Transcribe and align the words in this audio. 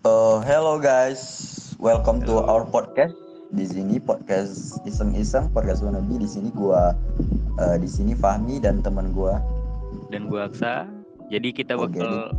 Uh, 0.00 0.40
hello 0.48 0.80
guys, 0.80 1.20
welcome 1.76 2.24
to 2.24 2.40
our 2.40 2.64
podcast. 2.64 3.12
Di 3.52 3.68
sini 3.68 4.00
podcast 4.00 4.80
iseng-iseng 4.88 5.52
podcast 5.52 5.84
wannabe. 5.84 6.16
Di 6.16 6.24
sini 6.24 6.48
gua, 6.56 6.96
uh, 7.60 7.76
di 7.76 7.84
sini 7.84 8.16
Fahmi 8.16 8.64
dan 8.64 8.80
teman 8.80 9.12
gua. 9.12 9.36
dan 10.08 10.24
gua 10.32 10.48
Aksa. 10.48 10.88
Jadi 11.28 11.52
kita 11.52 11.76
bakal 11.76 12.32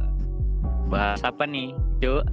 bahas 0.89 1.21
apa 1.21 1.45
nih, 1.45 1.77
Cuk? 2.01 2.25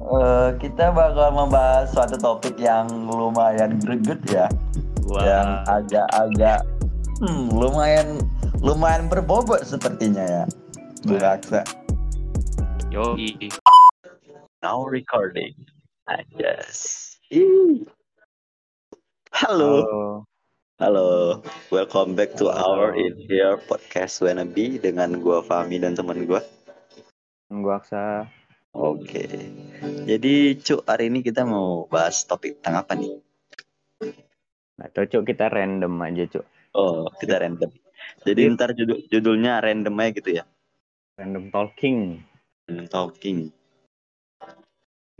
Uh, 0.00 0.56
kita 0.56 0.88
bakal 0.96 1.28
membahas 1.28 1.92
suatu 1.92 2.16
topik 2.16 2.56
yang 2.56 2.88
lumayan 3.04 3.76
greget 3.84 4.24
ya, 4.32 4.48
yang 5.20 5.60
Wah, 5.60 5.76
agak-agag 5.76 6.64
hmm, 7.20 7.52
lumayan 7.52 8.16
lumayan 8.64 9.12
berbobot 9.12 9.60
sepertinya 9.60 10.24
ya. 10.24 10.44
Wah. 11.04 11.36
Aksa. 11.36 11.68
yoi. 12.88 13.52
Now 14.60 14.84
recording. 14.84 15.56
Anjas. 16.04 17.16
Ih. 17.32 17.88
Halo. 19.32 19.72
Halo. 20.76 21.40
Welcome 21.72 22.12
back 22.12 22.36
to 22.36 22.52
our 22.52 22.92
in 22.92 23.16
here 23.24 23.56
podcast 23.56 24.20
wannabe 24.20 24.76
dengan 24.76 25.16
gua 25.24 25.40
Fahmi 25.40 25.80
dan 25.80 25.96
teman 25.96 26.28
gua. 26.28 26.44
Gua 27.48 27.80
Aksa. 27.80 28.28
Oke. 28.76 29.24
Jadi 30.04 30.60
Cuk, 30.60 30.84
hari 30.84 31.08
ini 31.08 31.24
kita 31.24 31.48
mau 31.48 31.88
bahas 31.88 32.28
topik 32.28 32.60
tentang 32.60 32.84
apa 32.84 32.92
nih? 33.00 33.16
Atau 34.76 35.08
Cuk 35.08 35.24
kita 35.24 35.48
random 35.48 36.04
aja, 36.04 36.28
Cuk. 36.36 36.44
Oh, 36.76 37.08
kita 37.16 37.40
random. 37.40 37.72
Jadi 38.28 38.40
Iya. 38.44 38.52
ntar 38.60 38.76
judul 38.76 39.08
judulnya 39.08 39.64
random 39.64 39.96
aja 40.04 40.10
gitu 40.20 40.30
ya. 40.36 40.44
Random 41.16 41.48
talking. 41.48 42.20
Random 42.68 42.86
Talking. 42.92 43.56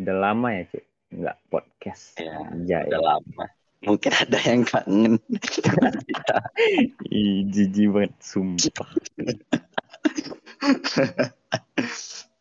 Udah 0.00 0.16
lama 0.16 0.48
ya, 0.56 0.62
Cuk. 0.64 0.84
Enggak 1.12 1.36
podcast. 1.52 2.16
Ya, 2.16 2.40
Anjay. 2.48 2.88
Udah 2.88 3.02
lama. 3.04 3.44
Mungkin 3.84 4.12
ada 4.16 4.38
yang 4.44 4.62
kangen. 4.64 5.20
Ih, 7.12 7.44
jijik 7.52 7.88
banget, 7.92 8.12
sumpah. 8.20 8.88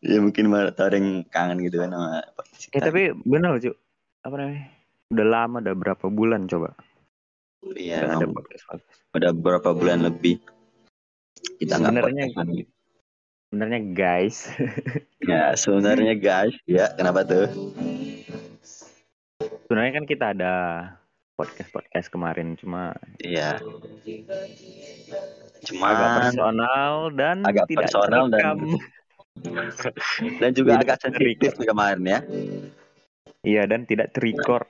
ya 0.00 0.16
mungkin 0.24 0.48
ada 0.56 0.88
yang 0.88 1.24
kangen 1.28 1.60
gitu 1.64 1.84
kan 1.84 1.92
sama 1.92 2.24
podcast 2.32 2.64
Eh 2.64 2.72
kita. 2.72 2.84
tapi 2.88 3.02
bener 3.28 3.48
loh, 3.52 3.60
Cuk. 3.60 3.76
Apa 4.24 4.34
namanya? 4.40 4.64
Udah 5.12 5.26
lama, 5.28 5.56
udah 5.60 5.74
berapa 5.76 6.06
bulan 6.08 6.48
coba? 6.48 6.72
Iya, 7.76 8.08
Nggak 8.08 8.16
ada 8.24 8.28
podcast 8.32 8.64
podcast. 8.72 9.00
udah 9.12 9.32
berapa 9.36 9.70
bulan 9.76 10.00
lebih 10.08 10.40
kita 11.60 11.76
nggak 11.76 11.92
Sebenarnya. 12.08 12.64
Sebenarnya 13.50 13.80
guys, 13.90 14.46
Ya 15.26 15.58
sebenarnya 15.58 16.14
guys, 16.14 16.54
ya 16.64 16.94
kenapa 16.94 17.26
tuh? 17.26 17.50
sebenarnya 19.66 19.92
kan 19.98 20.06
kita 20.06 20.24
ada 20.34 20.54
podcast 21.34 21.70
podcast 21.70 22.06
kemarin 22.10 22.54
cuma 22.54 22.94
Iya. 23.18 23.58
agak 23.58 24.54
Cuman 25.66 25.94
personal 26.22 26.94
dan 27.14 27.36
agak 27.42 27.66
tidak 27.66 27.90
personal 27.90 28.30
dan- 28.30 28.30
terekam. 28.30 28.58
dan 30.42 30.50
juga 30.54 30.70
Tidak 30.74 30.84
agak 30.86 30.98
sensitif 31.02 31.52
kemarin 31.56 32.02
ya. 32.02 32.20
Iya 33.42 33.62
dan 33.66 33.82
tidak 33.82 34.14
terrecord. 34.14 34.66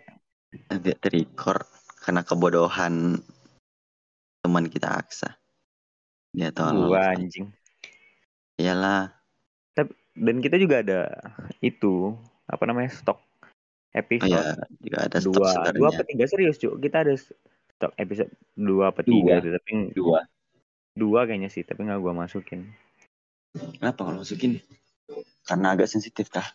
Tidak 0.53 0.97
terrecord 1.01 1.65
karena 2.01 2.25
kebodohan 2.25 3.21
teman 4.41 4.65
kita 4.69 5.01
Aksa. 5.01 5.37
Dia 6.33 6.49
tahu. 6.49 6.93
Gua 6.93 7.13
anjing. 7.13 7.53
Iyalah. 8.61 9.03
Dan 10.13 10.37
kita 10.45 10.61
juga 10.61 10.85
ada 10.85 11.01
itu 11.65 12.13
apa 12.45 12.67
namanya 12.69 12.93
stok 12.93 13.17
Oh 13.17 13.97
episode 13.97 14.29
ya, 14.31 14.55
juga 14.79 14.99
ada 15.09 15.19
stok 15.19 15.33
dua 15.33 15.49
sebenarnya. 15.49 15.79
dua 15.81 15.89
apa 15.91 16.03
tiga 16.05 16.25
serius 16.29 16.57
cuy 16.59 16.71
kita 16.79 16.97
ada 17.07 17.15
stok 17.17 17.93
episode 17.97 18.31
dua 18.55 18.91
apa 18.93 19.01
tiga 19.03 19.39
Dua. 19.39 19.41
itu 19.41 19.49
tapi 19.55 19.71
Dua. 19.95 20.21
dua 20.93 21.21
kayaknya 21.25 21.49
sih 21.49 21.63
tapi 21.63 21.87
nggak 21.87 21.99
gua 21.99 22.13
masukin 22.13 22.71
Kenapa 23.51 24.07
kalau 24.07 24.23
masukin? 24.23 24.63
Karena 25.43 25.75
agak 25.75 25.91
sensitif 25.91 26.31
kah? 26.31 26.47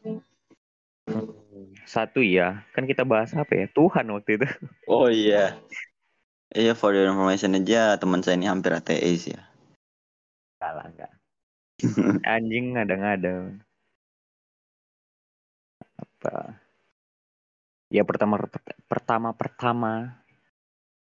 satu 1.86 2.20
ya 2.22 2.64
kan 2.72 2.88
kita 2.88 3.04
bahas 3.04 3.32
apa 3.34 3.52
ya 3.56 3.66
Tuhan 3.72 4.06
waktu 4.10 4.42
itu 4.42 4.48
Oh 4.86 5.08
iya. 5.08 5.56
Iya 6.52 6.72
for 6.72 6.92
your 6.92 7.08
information 7.10 7.56
aja 7.56 8.00
teman 8.00 8.24
saya 8.24 8.38
ini 8.38 8.48
hampir 8.48 8.72
ateis 8.72 9.28
ya. 9.28 9.42
Anjing 12.36 12.76
ngada-ngada 12.76 13.54
apa? 15.96 16.58
Ya 17.94 18.02
pertama 18.04 18.42
pertama 18.90 19.30
pertama 19.38 19.94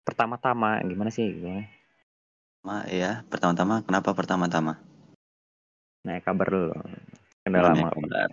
pertama-tama. 0.03 0.83
Gimana 0.83 1.11
sih 1.15 1.31
gimana? 1.31 1.71
Ma, 2.63 2.87
ya, 2.87 3.27
pertama-tama. 3.27 3.83
Kenapa 3.83 4.15
pertama-tama? 4.15 4.79
nah 6.03 6.19
kabar 6.19 6.51
dulu 6.51 6.75
udah 6.75 6.99
Gimana 7.47 7.63
lama. 7.63 7.89
kabar? 7.95 8.31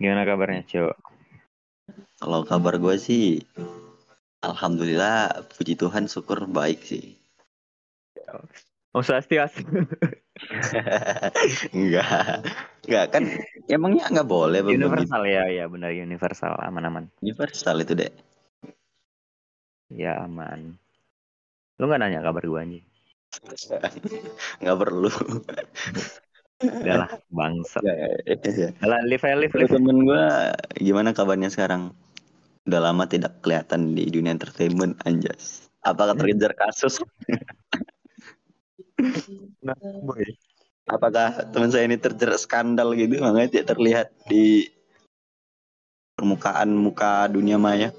gimana 0.00 0.22
kabarnya 0.24 0.64
cok 0.64 0.96
Kalau 2.16 2.40
kabar 2.48 2.80
gue 2.80 2.96
sih, 2.96 3.44
alhamdulillah, 4.40 5.44
puji 5.52 5.76
Tuhan, 5.76 6.08
syukur 6.08 6.48
baik 6.48 6.80
sih. 6.80 7.20
Oh 8.96 9.04
swastiastu 9.04 9.60
enggak, 11.76 12.44
enggak 12.84 13.04
kan, 13.12 13.22
emangnya 13.68 14.04
nggak 14.12 14.28
boleh 14.28 14.60
begitu 14.64 14.84
universal 14.88 15.22
ya 15.24 15.44
ya 15.48 15.64
benar 15.68 15.92
universal 15.92 16.52
aman-aman 16.60 17.08
universal 17.20 17.76
itu 17.80 17.92
deh. 17.92 18.12
ya 19.92 20.24
aman 20.24 20.74
lu 21.76 21.84
nggak 21.86 22.00
nanya 22.00 22.24
kabar 22.24 22.42
gua 22.48 22.64
anjing 22.64 22.84
Nggak 24.64 24.78
perlu. 24.80 25.12
udahlah 26.56 27.10
bangsa 27.28 27.84
Iya. 27.84 28.72
lah 28.80 29.00
live 29.04 29.20
aja 29.28 29.36
live 29.36 29.52
live 29.52 29.68
temen 29.76 30.08
gue, 30.08 30.24
gimana 30.80 31.12
kabarnya 31.12 31.52
sekarang? 31.52 31.92
Udah 32.64 32.80
lama 32.80 33.04
tidak 33.04 33.44
kelihatan 33.44 33.92
di 33.92 34.08
dunia 34.08 34.32
entertainment, 34.32 34.96
anjas. 35.04 35.68
Apakah 35.84 36.16
terkejar 36.16 36.56
kasus? 36.56 36.96
nah, 39.66 39.76
boy 40.02 40.24
apakah 40.86 41.50
teman 41.50 41.70
saya 41.72 41.84
ini 41.90 41.98
terjerat 41.98 42.38
skandal 42.40 42.94
gitu 42.94 43.18
makanya 43.18 43.50
tidak 43.60 43.68
terlihat 43.76 44.06
di 44.30 44.70
permukaan 46.16 46.72
muka 46.72 47.28
dunia 47.28 47.58
maya 47.60 47.90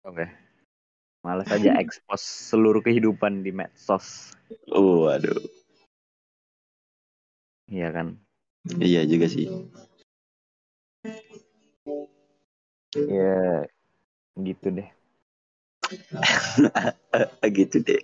Oke. 0.00 0.24
Males 1.20 1.44
aja 1.52 1.76
expose 1.76 2.24
seluruh 2.24 2.80
kehidupan 2.80 3.44
di 3.44 3.52
medsos. 3.52 4.32
oh 4.72 5.12
aduh 5.12 5.36
Iya 7.70 7.88
kan? 7.94 8.18
iya 8.82 9.06
juga 9.06 9.30
sih 9.30 9.46
Ya 13.06 13.64
gitu 14.40 14.66
deh. 14.74 14.88
gitu 17.58 17.76
deh 17.82 18.00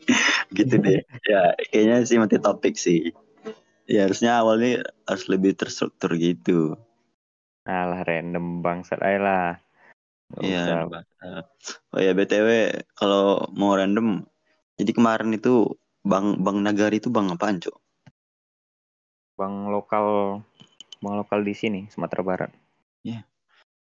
gitu 0.54 0.74
deh 0.82 1.00
ya 1.26 1.54
kayaknya 1.70 1.97
sih 2.02 2.19
mati 2.19 2.36
topik 2.42 2.74
sih 2.74 3.14
ya 3.86 4.10
harusnya 4.10 4.42
awalnya 4.42 4.82
harus 5.06 5.26
lebih 5.30 5.54
terstruktur 5.54 6.19
gitu 6.19 6.74
Alah 7.66 8.06
random 8.06 8.62
bangsat 8.62 9.02
lah. 9.02 9.58
Iya. 10.38 10.86
oh 11.94 12.00
ya 12.02 12.14
btw 12.14 12.78
kalau 12.98 13.47
mau 13.54 13.74
random 13.78 14.26
jadi 14.78 14.91
kemarin 14.91 15.34
itu 15.34 15.74
bang 16.03 16.42
bang 16.42 16.58
nagari 16.62 16.98
itu 16.98 17.10
bang 17.10 17.30
apaan 17.30 17.62
cok 17.62 17.78
Bang 19.36 19.68
lokal 19.68 20.41
bang 21.04 21.14
lokal 21.14 21.44
di 21.44 21.53
sini 21.53 21.80
Sumatera 21.92 22.22
Barat. 22.24 22.50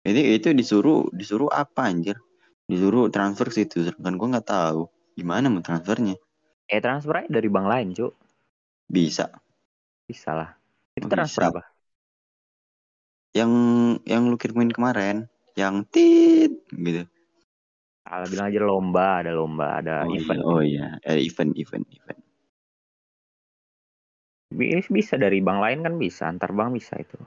Jadi 0.04 0.36
itu 0.36 0.50
disuruh 0.52 1.08
disuruh 1.14 1.48
apa 1.54 1.88
anjir? 1.88 2.18
Disuruh 2.64 3.12
transfer 3.12 3.52
ke 3.52 3.56
situ, 3.64 3.84
sedangkan 3.84 4.16
gua 4.16 4.28
nggak 4.38 4.48
tahu 4.48 4.88
gimana 5.14 5.52
mau 5.52 5.62
transfernya. 5.62 6.16
Eh 6.72 6.80
transfer 6.80 7.24
aja 7.24 7.30
dari 7.30 7.48
bank 7.52 7.68
lain, 7.68 7.88
Cuk. 7.94 8.14
Bisa. 8.88 9.30
Bisa 10.08 10.32
lah. 10.32 10.50
Itu 10.96 11.06
Oh, 11.08 11.12
transfer 11.12 11.44
bisa. 11.44 11.52
apa? 11.52 11.62
Yang 13.34 13.52
yang 14.06 14.22
lu 14.30 14.38
kirimin 14.38 14.70
kemarin, 14.70 15.26
yang 15.58 15.84
tit 15.90 16.54
gitu. 16.70 17.04
Alah 18.04 18.28
bilang 18.28 18.52
aja 18.52 18.60
lomba, 18.62 19.08
ada 19.24 19.32
lomba, 19.32 19.80
ada 19.80 20.04
oh, 20.04 20.14
event. 20.14 20.40
Iya, 20.44 20.48
oh 20.48 20.62
iya, 20.62 20.88
eh, 21.08 21.20
event 21.24 21.56
event 21.56 21.88
event. 21.88 22.20
Bi- 24.54 24.86
Bisa 24.86 25.18
dari 25.18 25.42
bank 25.42 25.60
lain 25.66 25.80
kan 25.82 25.94
bisa, 25.98 26.30
antar 26.30 26.54
bank 26.54 26.78
bisa 26.78 26.94
itu. 27.02 27.18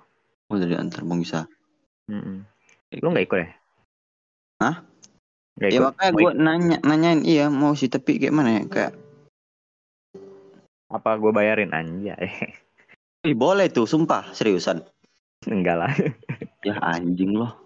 Oh 0.47 0.56
dari 0.61 0.79
antar 0.79 1.03
bang 1.03 1.19
bisa. 1.19 1.41
Mm-mm. 2.06 2.47
Lu 3.03 3.09
nggak 3.11 3.27
ikut 3.27 3.39
ya? 3.43 3.49
Hah? 4.62 4.77
Nggak 5.56 5.70
Ya 5.73 5.79
ikut? 5.81 5.87
makanya 5.88 6.12
gua 6.12 6.32
nanya 6.37 6.76
nanyain 6.85 7.20
iya 7.25 7.49
mau 7.49 7.73
sih 7.73 7.88
tapi 7.88 8.20
kayak 8.20 8.35
mana 8.37 8.61
ya 8.61 8.64
kayak 8.69 8.93
Apa 10.87 11.19
gue 11.19 11.35
bayarin 11.35 11.75
anjay? 11.75 12.31
Ih, 13.26 13.35
boleh 13.35 13.67
tuh, 13.67 13.91
sumpah, 13.91 14.31
seriusan. 14.31 14.87
Enggak 15.50 15.76
lah. 15.82 15.93
Ya 16.62 16.79
anjing 16.79 17.35
loh. 17.35 17.58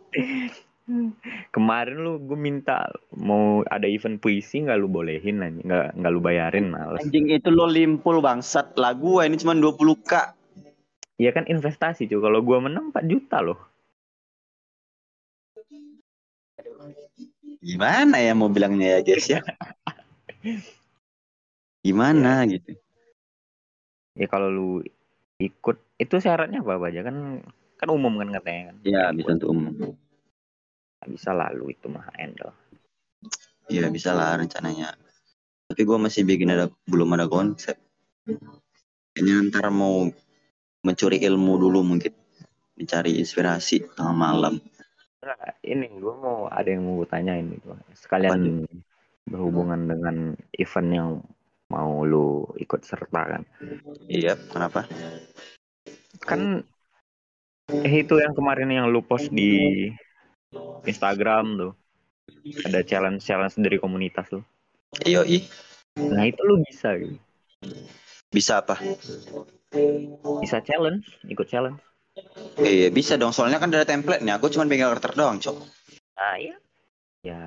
Kemarin 1.55 2.01
lu 2.01 2.19
gue 2.25 2.35
minta 2.35 2.91
mau 3.13 3.63
ada 3.69 3.85
event 3.85 4.19
puisi 4.19 4.65
nggak 4.65 4.81
lu 4.81 4.89
bolehin 4.91 5.45
aja, 5.45 5.61
nggak 5.63 5.87
nggak 6.01 6.13
lu 6.17 6.21
bayarin 6.25 6.73
males. 6.73 7.05
Anjing 7.05 7.31
itu 7.31 7.53
lo 7.53 7.69
limpul 7.69 8.19
bangsat. 8.19 8.75
Lagu 8.81 9.21
ini 9.23 9.39
cuma 9.39 9.55
20k. 9.55 10.13
Iya 11.21 11.31
kan 11.37 11.45
investasi 11.45 12.09
cuy. 12.09 12.19
Kalau 12.19 12.41
gua 12.41 12.65
menang 12.65 12.91
4 12.91 13.05
juta 13.05 13.45
loh. 13.45 13.70
Gimana 17.61 18.17
ya 18.25 18.33
mau 18.33 18.49
bilangnya 18.49 18.99
ya 18.99 19.01
guys 19.05 19.27
ya? 19.29 19.41
Gimana 21.85 22.49
gitu? 22.49 22.77
Ya 24.17 24.27
kalau 24.29 24.49
lu 24.49 24.71
ikut 25.41 25.77
itu 26.01 26.15
syaratnya 26.21 26.65
apa, 26.65 26.89
aja 26.89 27.05
kan 27.05 27.45
kan 27.77 27.89
umum 27.89 28.17
kan 28.17 28.33
katanya 28.33 28.73
kan. 28.73 28.77
Ya 28.85 29.03
bisa 29.13 29.37
untuk 29.37 29.49
umum. 29.53 29.73
Bisa 31.05 31.33
lalu 31.37 31.77
itu 31.77 31.89
mah 31.89 32.09
handle. 32.17 32.53
Ya 33.69 33.89
bisa 33.93 34.17
lah 34.17 34.41
rencananya. 34.41 34.97
Tapi 35.69 35.87
gue 35.87 35.99
masih 36.01 36.27
bikin 36.27 36.53
ada 36.53 36.73
belum 36.89 37.15
ada 37.17 37.31
konsep. 37.31 37.77
Kayaknya 39.15 39.53
ntar 39.53 39.69
mau 39.71 40.09
mencuri 40.85 41.21
ilmu 41.23 41.53
dulu 41.61 41.85
mungkin. 41.85 42.13
Mencari 42.77 43.21
inspirasi 43.21 43.85
tengah 43.97 44.17
malam. 44.17 44.57
Ini 45.61 45.87
gua 46.01 46.15
mau 46.17 46.39
ada 46.49 46.69
yang 46.69 46.83
mau 46.85 47.05
gua 47.05 47.09
tanyain 47.09 47.45
gitu. 47.53 47.77
Sekalian 47.93 48.65
berhubungan 49.29 49.85
dengan 49.85 50.33
event 50.57 50.91
yang 50.91 51.09
mau 51.71 52.03
lu 52.03 52.49
ikut 52.57 52.81
serta 52.83 53.39
kan. 53.39 53.43
Iya, 54.09 54.35
kenapa? 54.51 54.89
Kan 56.25 56.65
eh 57.71 57.95
itu 58.03 58.19
yang 58.19 58.35
kemarin 58.35 58.73
yang 58.73 58.91
lu 58.91 59.05
post 59.05 59.31
di 59.31 59.87
Instagram 60.89 61.61
tuh. 61.61 61.73
Ada 62.67 62.81
challenge-challenge 62.83 63.61
dari 63.61 63.77
komunitas 63.77 64.27
lu. 64.33 64.41
Ih. 65.05 65.45
Nah, 65.99 66.25
itu 66.25 66.41
lu 66.47 66.63
bisa 66.65 66.97
gitu. 66.97 67.19
Bisa 68.31 68.63
apa? 68.63 68.79
Bisa 70.41 70.63
challenge, 70.65 71.07
ikut 71.29 71.47
challenge. 71.47 71.83
Iya 72.61 72.89
bisa 72.93 73.17
dong, 73.17 73.33
soalnya 73.33 73.57
kan 73.57 73.73
ada 73.73 73.89
template 73.89 74.21
nih. 74.21 74.37
Aku 74.37 74.53
cuma 74.53 74.69
pegang 74.69 74.93
karakter 74.93 75.17
doang, 75.17 75.41
cok. 75.41 75.57
Nah, 76.17 76.37
iya. 76.37 76.57
Ya 77.25 77.41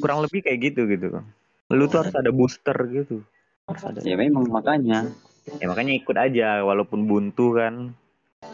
kurang 0.00 0.24
lebih 0.24 0.40
kayak 0.40 0.72
gitu 0.72 0.88
gitu. 0.88 1.20
Lu 1.68 1.84
tuh 1.88 2.04
harus 2.04 2.14
ada 2.16 2.32
booster 2.32 2.76
gitu. 2.88 3.20
Harus 3.68 3.82
ada. 3.84 3.98
Ya 4.00 4.16
memang 4.16 4.48
makanya. 4.48 5.12
Ya 5.60 5.68
makanya 5.68 5.92
ikut 5.92 6.16
aja 6.16 6.64
walaupun 6.64 7.04
buntu 7.04 7.60
kan. 7.60 7.92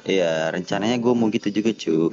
Iya, 0.06 0.50
rencananya 0.50 0.98
gue 0.98 1.12
mau 1.14 1.30
gitu 1.30 1.50
juga, 1.50 1.70
cu. 1.74 2.10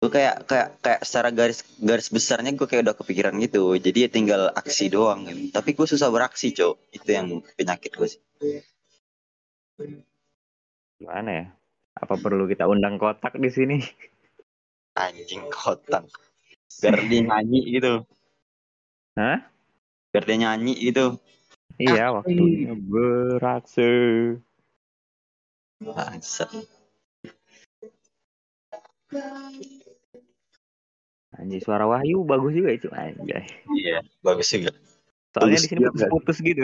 Gue 0.00 0.10
kayak 0.10 0.46
kayak 0.46 0.68
kayak 0.80 1.00
secara 1.04 1.28
garis 1.34 1.60
garis 1.78 2.08
besarnya 2.08 2.54
gue 2.54 2.66
kayak 2.66 2.86
udah 2.86 2.96
kepikiran 2.96 3.34
gitu. 3.42 3.74
Jadi 3.78 4.06
ya 4.06 4.08
tinggal 4.10 4.42
aksi 4.54 4.90
doang. 4.90 5.26
Gitu. 5.26 5.50
Tapi 5.50 5.74
gue 5.74 5.86
susah 5.86 6.10
beraksi, 6.10 6.54
cok. 6.54 6.94
Itu 6.94 7.08
yang 7.10 7.42
penyakit 7.58 7.94
gue 7.94 8.08
sih. 8.08 8.22
Gimana 10.98 11.30
ya? 11.30 11.46
Apa 11.98 12.14
perlu 12.14 12.46
kita 12.46 12.70
undang 12.70 13.00
kotak 13.00 13.34
di 13.40 13.50
sini? 13.50 13.78
Anjing 14.94 15.50
kotak. 15.50 16.06
Biar 16.78 16.96
dia 17.02 17.20
nyanyi 17.26 17.60
gitu. 17.74 18.06
Hah? 19.18 19.42
Biar 20.14 20.24
dia 20.26 20.36
nyanyi 20.38 20.74
gitu. 20.78 21.18
Iya, 21.80 22.14
waktunya 22.14 22.76
beraksi. 22.76 23.90
Bangsat. 25.80 26.50
Anjir, 31.40 31.62
suara 31.62 31.88
Wahyu 31.88 32.22
bagus 32.26 32.52
juga 32.52 32.70
itu 32.74 32.88
anjay. 32.92 33.48
Iya, 33.70 34.04
bagus 34.20 34.50
juga. 34.52 34.70
Soalnya 35.30 35.56
Bagus 35.56 35.62
di 35.62 35.68
sini 35.70 35.80
putus-putus 35.86 36.36
gitu. 36.42 36.62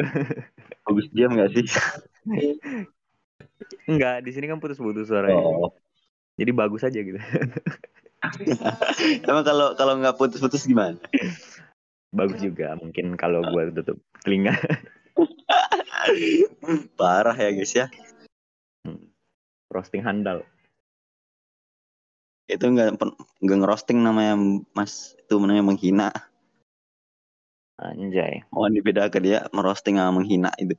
Bagus 0.85 1.07
diam 1.15 1.39
gak 1.39 1.51
sih? 1.55 1.65
Enggak, 3.87 4.23
di 4.27 4.31
sini 4.35 4.51
kan 4.51 4.61
putus-putus 4.61 5.09
suaranya. 5.09 5.41
Oh. 5.41 5.73
Jadi 6.37 6.51
bagus 6.53 6.85
aja 6.85 7.01
gitu. 7.01 7.17
Emang 9.25 9.45
kalau 9.47 9.73
kalau 9.79 9.95
nggak 9.97 10.17
putus-putus 10.21 10.69
gimana? 10.69 11.01
bagus 12.13 12.41
juga. 12.41 12.77
Mungkin 12.81 13.17
kalau 13.17 13.45
gua 13.53 13.69
tutup 13.73 14.01
telinga. 14.25 14.57
Parah 16.99 17.37
ya 17.37 17.51
guys 17.53 17.73
ya. 17.73 17.87
Roasting 19.73 20.05
handal. 20.05 20.45
Itu 22.47 22.63
nggak 22.71 23.01
pen- 23.01 23.19
nggak 23.43 23.59
ngerosting 23.65 23.99
namanya 24.01 24.37
Mas. 24.77 25.17
Itu 25.19 25.41
namanya 25.41 25.65
menghina. 25.67 26.09
Anjay. 27.77 28.45
Mohon 28.49 28.81
dibedakan 28.81 29.25
ya 29.25 29.41
merosting 29.53 30.01
sama 30.01 30.21
menghina 30.21 30.53
itu. 30.57 30.77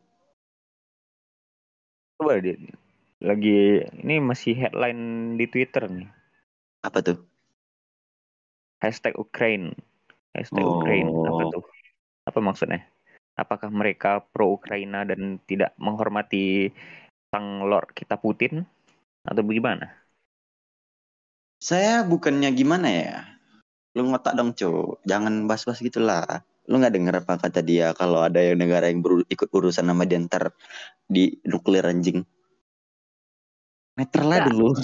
Coba 2.18 2.42
dia 2.42 2.58
lagi 3.22 3.82
ini 4.02 4.22
masih 4.22 4.54
headline 4.58 5.34
di 5.38 5.46
Twitter 5.50 5.90
nih. 5.90 6.10
Apa 6.86 7.02
tuh? 7.02 7.18
Hashtag 8.78 9.18
Ukraine. 9.18 9.74
Hashtag 10.38 10.62
Oh. 10.62 10.82
Ukraine. 10.82 11.10
Apa 11.10 11.44
tuh? 11.50 11.64
Apa 12.30 12.40
maksudnya? 12.42 12.86
Apakah 13.38 13.70
mereka 13.70 14.22
pro 14.34 14.58
Ukraina 14.58 15.06
dan 15.06 15.42
tidak 15.46 15.74
menghormati 15.78 16.74
sang 17.30 17.66
Lord 17.66 17.94
kita 17.94 18.18
Putin? 18.18 18.66
Atau 19.26 19.46
bagaimana? 19.46 19.94
Saya 21.58 22.06
bukannya 22.06 22.50
gimana 22.54 22.88
ya? 22.90 23.18
Lu 23.98 24.10
ngotak 24.10 24.38
dong, 24.38 24.54
cu. 24.54 25.02
Jangan 25.10 25.50
bas-bas 25.50 25.82
gitulah. 25.82 26.46
Lu 26.68 26.78
nggak 26.78 26.94
denger 26.94 27.16
apa 27.24 27.34
kata 27.40 27.64
dia 27.64 27.96
kalau 27.96 28.20
ada 28.20 28.44
yang 28.44 28.60
negara 28.60 28.92
yang 28.92 29.00
beru- 29.00 29.28
ikut 29.28 29.48
urusan 29.48 29.88
sama 29.88 30.04
dia 30.04 30.20
ntar 30.20 30.52
di 31.08 31.32
nuklir 31.48 31.88
anjing. 31.88 32.28
Netral 33.98 34.28
lah 34.28 34.40
dulu. 34.52 34.76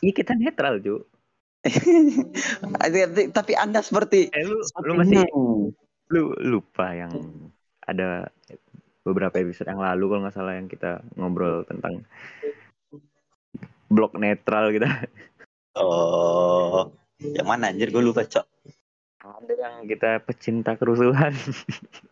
Iya 0.00 0.12
kita 0.16 0.32
netral, 0.38 0.80
Ju. 0.80 1.02
tapi, 3.36 3.52
Anda 3.52 3.84
seperti 3.84 4.32
Eh 4.32 4.48
lu, 4.48 4.64
lu 4.64 4.92
masih 4.96 5.28
lu 6.08 6.32
lupa 6.40 6.88
yang 6.96 7.12
ada 7.84 8.32
beberapa 9.04 9.36
episode 9.44 9.68
yang 9.68 9.84
lalu 9.84 10.04
kalau 10.08 10.20
nggak 10.24 10.36
salah 10.36 10.56
yang 10.56 10.72
kita 10.72 11.04
ngobrol 11.20 11.68
tentang 11.68 12.00
blok 13.92 14.16
netral 14.16 14.72
gitu. 14.72 14.88
Oh, 15.78 16.90
yang 17.22 17.46
mana 17.46 17.70
anjir 17.70 17.94
gue 17.94 18.02
lupa, 18.02 18.26
Cok. 18.26 18.46
Ada 19.40 19.54
yang 19.56 19.74
kita 19.88 20.10
pecinta 20.24 20.76
kerusuhan. 20.76 21.32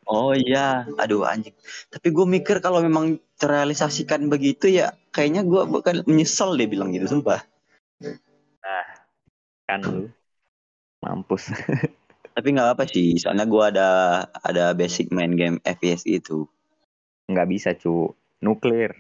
Oh 0.09 0.33
iya, 0.33 0.89
aduh 0.97 1.29
anjing. 1.29 1.53
Tapi 1.93 2.09
gue 2.17 2.25
mikir 2.25 2.65
kalau 2.65 2.81
memang 2.81 3.21
terrealisasikan 3.37 4.25
begitu 4.33 4.73
ya, 4.73 4.97
kayaknya 5.13 5.45
gue 5.45 5.69
bukan 5.69 6.01
menyesal 6.09 6.57
deh 6.57 6.65
bilang 6.65 6.97
gitu, 6.97 7.05
sumpah. 7.05 7.45
kan 9.69 9.85
lu 9.85 10.09
mampus. 11.05 11.53
Tapi 12.37 12.49
nggak 12.57 12.73
apa 12.73 12.89
sih, 12.89 13.21
soalnya 13.21 13.45
gue 13.45 13.61
ada 13.69 13.89
ada 14.41 14.73
basic 14.73 15.13
main 15.13 15.37
game 15.37 15.61
FPS 15.61 16.09
itu. 16.09 16.49
nggak 17.29 17.49
bisa 17.53 17.77
cu 17.77 18.17
nuklir 18.41 18.97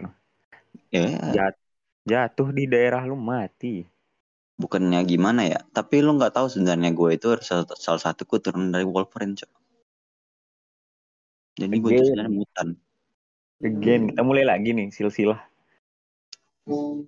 Ya, 0.92 1.32
Jat- 1.32 1.64
jatuh 2.04 2.52
di 2.52 2.68
daerah 2.68 3.00
lu 3.08 3.16
mati 3.16 3.88
bukannya 4.59 5.00
gimana 5.07 5.47
ya? 5.47 5.62
Tapi 5.71 6.03
lu 6.03 6.19
nggak 6.19 6.35
tahu 6.35 6.50
sebenarnya 6.50 6.91
gue 6.93 7.11
itu 7.15 7.29
salah, 7.41 8.03
satu 8.03 8.27
keturunan 8.27 8.75
dari 8.75 8.85
Wolverine, 8.85 9.38
Cok. 9.38 9.50
Jadi 11.59 11.75
gue 11.79 11.91
itu 11.95 12.05
sebenarnya 12.11 12.35
mutan. 12.35 12.69
again 13.59 14.07
kita 14.07 14.23
mulai 14.23 14.47
lagi 14.47 14.71
nih 14.71 14.87
silsilah 14.95 15.43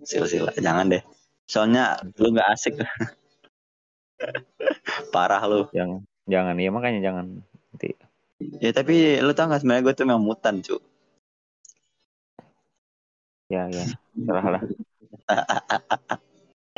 Sila-sila, 0.03 0.51
jangan 0.59 0.91
deh. 0.91 1.05
Soalnya 1.47 2.01
lu 2.19 2.33
nggak 2.33 2.49
asik. 2.57 2.81
Parah 5.15 5.45
lu. 5.47 5.69
yang 5.77 6.03
jangan 6.27 6.57
ya 6.57 6.73
makanya 6.73 7.01
jangan 7.05 7.45
nanti 7.71 7.95
Ya 8.61 8.73
tapi 8.73 9.21
lu 9.21 9.37
tau 9.37 9.53
gak 9.53 9.61
sebenarnya 9.61 9.85
gue 9.85 9.93
tuh 9.93 10.09
memang 10.09 10.25
mutan, 10.25 10.65
cu. 10.65 10.81
ya 13.51 13.67
ya 13.67 13.83
serahlah 14.15 14.63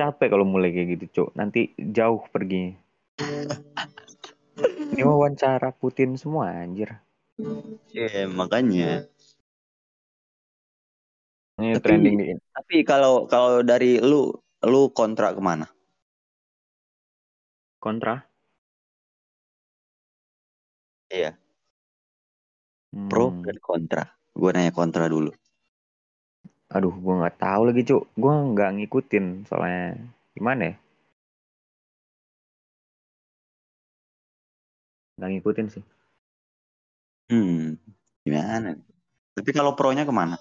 capek 0.03 0.35
kalau 0.35 0.43
mulai 0.43 0.75
kayak 0.75 0.99
gitu 0.99 1.05
cuk 1.15 1.29
nanti 1.39 1.71
jauh 1.79 2.19
perginya 2.27 2.75
ini 4.93 5.03
wawancara 5.07 5.71
Putin 5.71 6.19
semua 6.19 6.51
anjir 6.51 6.99
Iya, 7.93 8.29
makanya. 8.29 9.09
ini 11.57 11.75
Tapi- 11.75 11.81
trending 11.81 12.15
di 12.19 12.25
Tapi 12.53 12.77
kalau 12.85 13.25
kalau 13.25 13.63
dari 13.63 13.97
lu 13.99 14.31
lu 14.63 14.93
kontra 14.93 15.33
ke 15.33 15.41
mana? 15.41 15.67
kontra 17.79 18.23
Iya. 21.09 21.37
Pro 23.09 23.29
Hmm, 23.33 23.45
dan 23.45 23.57
kontra. 23.61 24.05
Gue 24.33 24.49
nanya 24.53 24.73
kontra 24.73 25.09
dulu. 25.09 25.29
Aduh, 26.73 26.95
gue 26.97 27.15
nggak 27.21 27.37
tahu 27.37 27.63
lagi 27.69 27.83
cuk. 27.85 28.03
Gue 28.17 28.33
nggak 28.33 28.71
ngikutin 28.81 29.45
soalnya 29.45 29.93
gimana 30.33 30.73
ya? 30.73 30.75
Nggak 35.21 35.31
ngikutin 35.37 35.67
sih. 35.69 35.85
Hmm, 37.29 37.77
gimana? 38.25 38.77
Tapi 39.37 39.51
kalau 39.53 39.77
pro-nya 39.77 40.09
ke 40.09 40.13
mana? 40.13 40.41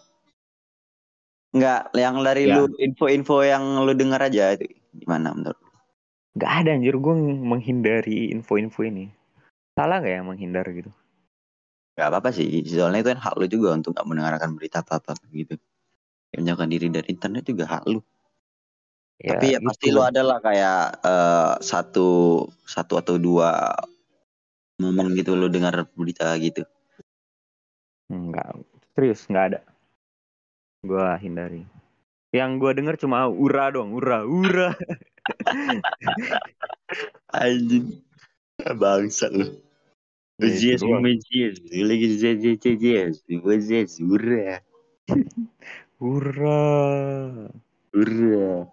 Enggak, 1.51 1.91
yang 1.99 2.23
dari 2.23 2.47
Ya. 2.47 2.63
lu 2.63 2.71
info-info 2.79 3.43
yang 3.43 3.83
lu 3.83 3.91
dengar 3.91 4.23
aja 4.23 4.55
itu 4.55 4.71
gimana 4.95 5.35
menurut 5.35 5.59
lu? 5.59 5.71
Nggak 6.39 6.51
ada 6.63 6.69
anjir 6.79 6.95
gue 6.95 7.15
menghindari 7.43 8.31
info-info 8.31 8.87
ini. 8.87 9.11
Salah 9.75 9.99
nggak 9.99 10.13
ya 10.15 10.21
menghindar 10.23 10.63
gitu? 10.71 10.91
Gak 11.99 12.07
apa-apa 12.07 12.31
sih, 12.31 12.47
soalnya 12.63 13.03
itu 13.03 13.09
kan 13.11 13.19
hak 13.19 13.35
lu 13.35 13.45
juga 13.51 13.75
untuk 13.75 13.91
gak 13.91 14.07
mendengarkan 14.07 14.55
berita 14.55 14.79
apa-apa 14.79 15.11
gitu. 15.35 15.59
Menjauhkan 16.31 16.71
diri 16.71 16.87
dari 16.87 17.11
internet 17.11 17.43
juga 17.43 17.67
hak 17.67 17.83
lu. 17.91 17.99
Ya, 19.21 19.37
Tapi 19.37 19.53
ya 19.53 19.59
gitu. 19.61 19.67
pasti 19.69 19.87
lu 19.93 20.01
adalah 20.01 20.41
kayak 20.41 20.81
eh, 21.05 21.53
satu 21.61 22.09
satu 22.65 22.97
atau 22.97 23.21
dua 23.21 23.69
momen 24.81 25.13
gitu 25.13 25.37
lu 25.37 25.51
dengar 25.51 25.85
berita 25.93 26.33
gitu. 26.41 26.65
Enggak, 28.09 28.57
serius 28.97 29.29
nggak 29.29 29.45
ada. 29.53 29.59
Gue 30.81 31.05
hindari. 31.21 31.61
Yang 32.33 32.51
gue 32.57 32.71
denger 32.81 32.95
cuma 32.97 33.29
ura 33.29 33.69
dong, 33.69 33.93
ura, 33.93 34.25
ura. 34.25 34.73
Anjing. 37.37 38.01
Bangsa 38.61 39.29
lu. 39.29 39.61
Doang. 40.41 41.05
ujias, 41.05 41.61
lagi 41.69 42.17
ujias, 42.17 42.65
ujias, 42.65 43.15
ujias, 43.29 43.91
ura, 44.01 44.57
Ura. 46.01 46.65
ura. 47.93 48.65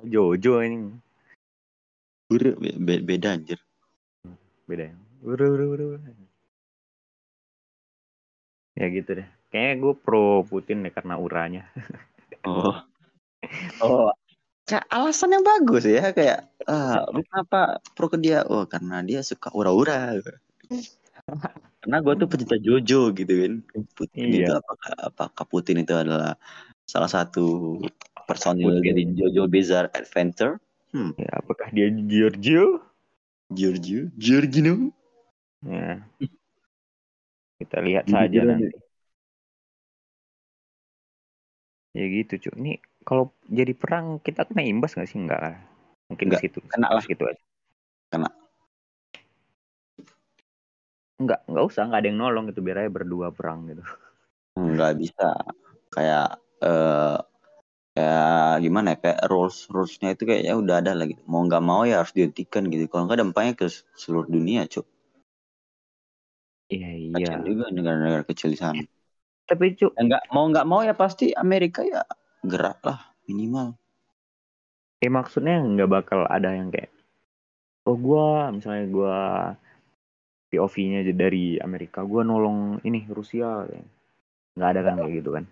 Jojo 0.00 0.52
ini 0.64 0.96
Ura, 2.32 2.50
be- 2.56 2.78
be- 2.80 3.04
beda 3.04 3.36
anjir. 3.36 3.60
beda 4.64 4.88
ya. 4.88 4.96
Ura, 5.20 5.44
ura. 5.44 5.64
ura. 5.68 6.00
Ya 8.80 8.86
gitu 8.88 9.20
deh. 9.20 9.28
Kayaknya 9.52 9.74
gue 9.76 9.94
pro 10.00 10.40
Putin 10.48 10.88
deh 10.88 10.92
karena 10.94 11.20
uranya. 11.20 11.68
Oh. 12.48 12.80
Oh. 13.80 14.12
Kayak 14.68 14.84
alasan 14.92 15.32
yang 15.32 15.42
bagus 15.42 15.82
ya 15.88 16.12
kayak 16.12 16.52
ah 16.68 17.08
lu 17.08 17.24
kenapa 17.24 17.80
pro 17.96 18.06
ke 18.12 18.20
dia? 18.20 18.44
Oh 18.46 18.68
karena 18.68 19.00
dia 19.00 19.24
suka 19.24 19.48
ura-ura. 19.56 20.12
karena 21.80 21.96
gue 22.04 22.14
tuh 22.20 22.28
pecinta 22.28 22.56
Jojo 22.60 23.00
gitu 23.18 23.32
kan. 23.42 23.52
Putin 23.96 24.28
Iya. 24.28 24.46
itu 24.46 24.52
apakah 24.60 24.90
apakah 25.08 25.44
Putin 25.52 25.76
itu 25.82 25.94
adalah 25.96 26.36
salah 26.84 27.10
satu 27.10 27.78
personil 28.28 28.68
Putin. 28.78 28.84
dari 28.92 29.02
Jojo 29.16 29.42
Bizarre 29.48 29.90
Adventure? 29.96 30.60
Ya, 31.18 31.30
apakah 31.40 31.68
dia 31.72 31.86
Giorgio? 31.90 32.82
Giorgio, 33.56 34.10
Giorgino. 34.18 34.90
Ya. 35.62 36.02
Kita 37.60 37.78
lihat 37.86 38.04
Gitu 38.08 38.16
saja 38.16 38.40
aja. 38.42 38.50
nanti. 38.50 38.76
Ya 41.98 42.04
gitu 42.16 42.32
cuy. 42.42 42.54
Ini 42.62 42.72
kalau 43.08 43.24
jadi 43.58 43.72
perang 43.74 44.06
kita 44.26 44.46
kena 44.48 44.62
imbas 44.72 44.94
nggak 44.94 45.08
sih? 45.10 45.18
Enggak 45.22 45.40
lah. 45.44 45.54
Mungkin 46.10 46.26
Nggak, 46.30 46.42
situ. 46.42 46.58
kena 46.70 46.88
lah. 46.94 47.02
Situ 47.06 47.24
aja. 47.30 47.42
Kena. 48.12 48.28
Enggak, 51.20 51.44
enggak 51.44 51.64
usah, 51.68 51.82
enggak 51.84 52.00
ada 52.00 52.08
yang 52.08 52.18
nolong 52.18 52.44
gitu. 52.48 52.60
Biar 52.64 52.76
aja 52.80 52.90
berdua 52.90 53.28
perang 53.30 53.68
gitu. 53.68 53.84
nggak 54.56 54.92
bisa. 54.96 55.28
Kayak 55.92 56.40
eh 56.64 57.18
kayak 57.92 58.54
gimana 58.64 58.96
ya? 58.96 58.98
Kayak 59.04 59.20
rules 59.28 59.68
rulesnya 59.68 60.16
itu 60.16 60.24
kayaknya 60.24 60.54
udah 60.56 60.76
ada 60.80 60.92
lagi 60.96 61.20
mau 61.28 61.44
nggak 61.44 61.64
mau 61.64 61.84
ya 61.84 62.00
harus 62.00 62.16
dihentikan 62.16 62.72
gitu. 62.72 62.88
Kalau 62.88 63.04
nggak 63.04 63.20
dampaknya 63.20 63.52
ke 63.52 63.68
seluruh 63.94 64.26
dunia 64.26 64.64
cuk. 64.64 64.88
Iya, 66.70 66.90
iya. 66.94 67.14
kasian 67.18 67.42
juga 67.42 67.64
negara-negara 67.74 68.24
kecil 68.24 68.54
di 68.54 68.58
sana. 68.58 68.80
Tapi 69.50 69.74
cuy, 69.74 69.90
Ya, 69.90 70.00
nggak 70.06 70.22
mau 70.30 70.46
nggak 70.46 70.66
mau 70.70 70.80
ya 70.86 70.94
pasti 70.94 71.34
Amerika 71.34 71.82
ya 71.82 72.06
gerak 72.46 72.80
lah 72.86 73.12
minimal. 73.26 73.74
Eh 75.02 75.10
maksudnya 75.10 75.60
nggak 75.60 75.90
bakal 75.90 76.24
ada 76.30 76.54
yang 76.54 76.70
kayak 76.70 76.94
oh 77.90 77.96
gua 77.98 78.54
misalnya 78.54 78.86
gua 78.86 79.18
POV-nya 80.50 81.06
dari 81.14 81.56
Amerika, 81.62 82.02
gua 82.02 82.26
nolong 82.26 82.82
ini 82.82 83.06
Rusia 83.06 83.64
kayak. 83.70 83.86
Nggak 84.58 84.68
ada 84.74 84.80
kan 84.82 84.94
kayak 84.98 85.14
gitu 85.22 85.30
kan. 85.38 85.44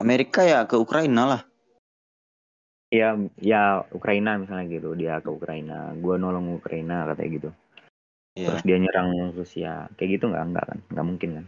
Amerika 0.00 0.40
ya 0.44 0.64
ke 0.68 0.76
Ukraina 0.76 1.24
lah 1.24 1.42
Ya, 2.90 3.14
ya 3.38 3.86
Ukraina 3.94 4.34
misalnya 4.34 4.66
gitu, 4.66 4.98
dia 4.98 5.22
ke 5.22 5.30
Ukraina, 5.30 5.94
gua 6.02 6.18
nolong 6.18 6.58
Ukraina 6.58 7.06
katanya 7.06 7.30
gitu. 7.38 7.50
ya 8.34 8.50
Terus 8.50 8.62
dia 8.66 8.76
nyerang 8.82 9.30
Rusia, 9.30 9.86
kayak 9.94 10.18
gitu 10.18 10.26
nggak? 10.26 10.44
Nggak 10.50 10.64
kan? 10.66 10.78
Nggak 10.90 11.06
mungkin 11.06 11.30
kan? 11.38 11.46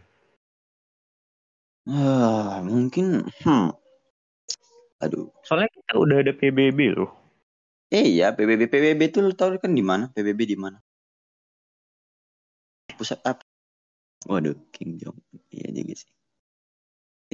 Ah, 1.91 2.63
mungkin 2.63 3.27
hmm 3.43 3.75
aduh 5.03 5.35
Soalnya 5.43 5.67
kita 5.75 5.99
udah 5.99 6.23
ada 6.23 6.31
PBB 6.31 6.95
loh. 6.95 7.11
eh 7.91 8.07
iya 8.07 8.31
PBB 8.31 8.71
PBB 8.71 9.11
itu 9.11 9.19
lu 9.19 9.35
tahu 9.35 9.59
kan 9.59 9.75
di 9.75 9.83
mana 9.83 10.07
PBB 10.15 10.47
di 10.47 10.55
mana 10.55 10.79
pusat 13.03 13.19
apa 13.27 13.43
waduh 14.31 14.55
King 14.71 15.03
Jong. 15.03 15.19
Iya 15.51 15.75
juga 15.75 15.95
sih. 15.99 16.11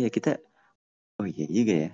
Iya 0.00 0.08
kita 0.08 0.40
oh 1.20 1.28
iya 1.28 1.44
juga 1.44 1.74
ya. 1.76 1.90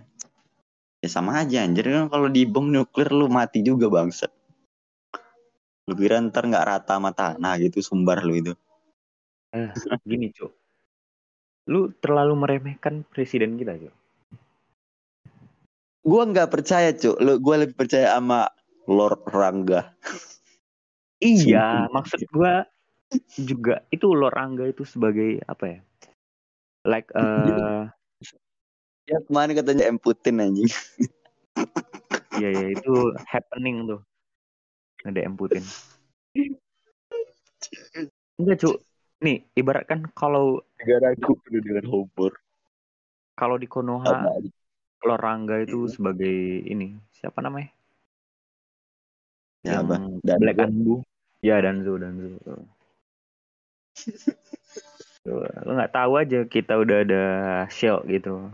Ya 1.03 1.09
sama 1.11 1.43
aja 1.43 1.67
anjir. 1.67 1.91
Kan 1.91 2.07
kalau 2.07 2.31
di 2.31 2.47
bom 2.47 2.71
nuklir 2.71 3.11
lu 3.11 3.27
mati 3.27 3.67
juga 3.67 3.91
bangsa 3.91 4.31
lu 5.85 5.93
kira 6.01 6.17
ntar 6.17 6.49
nggak 6.49 6.65
rata 6.65 6.97
sama 6.97 7.13
tanah 7.13 7.61
gitu 7.61 7.85
sumbar 7.85 8.25
lu 8.25 8.41
itu. 8.41 8.53
Gini 10.03 10.33
cuy, 10.33 10.51
lu 11.69 11.93
terlalu 12.01 12.35
meremehkan 12.35 13.05
presiden 13.05 13.61
kita 13.61 13.77
cuy. 13.77 13.93
gua 16.05 16.23
nggak 16.29 16.53
percaya 16.53 16.93
cuk. 16.93 17.17
Lu 17.21 17.37
gua 17.41 17.65
lebih 17.65 17.77
percaya 17.77 18.17
sama 18.17 18.49
Lord 18.89 19.25
Rangga. 19.29 19.93
Iya, 21.21 21.89
maksud 21.89 22.25
gua 22.33 22.69
juga 23.39 23.83
itu 23.91 24.07
Lorangga 24.13 24.69
itu 24.69 24.83
sebagai 24.87 25.43
apa 25.47 25.65
ya? 25.67 25.79
Like 26.85 27.09
eh 27.17 27.83
ya 29.05 29.19
kemarin 29.29 29.53
katanya 29.57 29.85
M 29.89 29.99
Putin 30.01 30.41
anjing 30.41 30.71
ya 32.43 32.49
ya 32.49 32.67
itu 32.73 32.93
happening 33.29 33.89
tuh. 33.89 34.01
Ada 35.05 35.29
M 35.29 35.37
Putin. 35.37 35.65
Enggak, 38.41 38.59
Cuk. 38.65 38.77
Nih, 39.23 39.47
ibaratkan 39.57 40.11
kalau 40.13 40.61
negaraku 40.81 41.39
penuh 41.47 41.63
dengan 41.63 41.87
humor 41.89 42.35
kalau 43.35 43.59
di 43.59 43.67
Konoha 43.67 44.31
Lorangga 45.05 45.61
itu 45.61 45.85
sebagai 45.91 46.65
ini, 46.65 46.97
siapa 47.13 47.45
namanya? 47.45 47.69
ya 49.61 49.85
Yang 50.25 50.41
Black 50.41 50.59
Anbu. 50.65 51.05
Ya, 51.45 51.61
Danzo, 51.61 52.01
Danzo. 52.01 52.41
Lu 55.25 55.73
nggak 55.75 55.95
tahu 55.95 56.13
aja 56.21 56.45
kita 56.45 56.77
udah 56.77 56.97
ada 57.07 57.25
shield 57.73 58.05
gitu. 58.11 58.53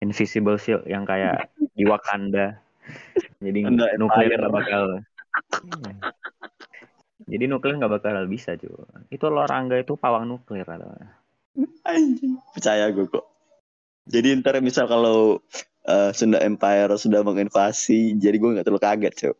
Invisible 0.00 0.56
shield 0.56 0.84
yang 0.88 1.04
kayak 1.04 1.52
di 1.76 1.84
Wakanda. 1.86 2.58
Jadi 3.38 3.68
nuklir 4.00 4.32
nggak 4.34 4.54
bakal. 4.54 4.84
Iya. 5.62 5.92
Jadi 7.30 7.44
nuklir 7.46 7.78
nggak 7.78 7.92
bakal 8.00 8.26
bisa 8.26 8.58
cuy. 8.58 8.74
Itu 9.12 9.30
Lorangga 9.30 9.78
itu 9.78 9.94
pawang 9.94 10.26
nuklir 10.26 10.66
atau 10.66 10.90
Anjing. 11.84 12.38
Percaya 12.54 12.90
gue 12.90 13.06
kok. 13.06 13.26
Jadi 14.10 14.34
ntar 14.40 14.58
misal 14.64 14.90
kalau 14.90 15.38
eh, 15.86 16.10
Sunda 16.16 16.42
Empire 16.42 16.96
sudah 16.98 17.22
menginvasi, 17.22 18.18
jadi 18.18 18.36
gue 18.40 18.50
nggak 18.58 18.66
terlalu 18.66 18.82
kaget, 18.82 19.14
cok. 19.14 19.36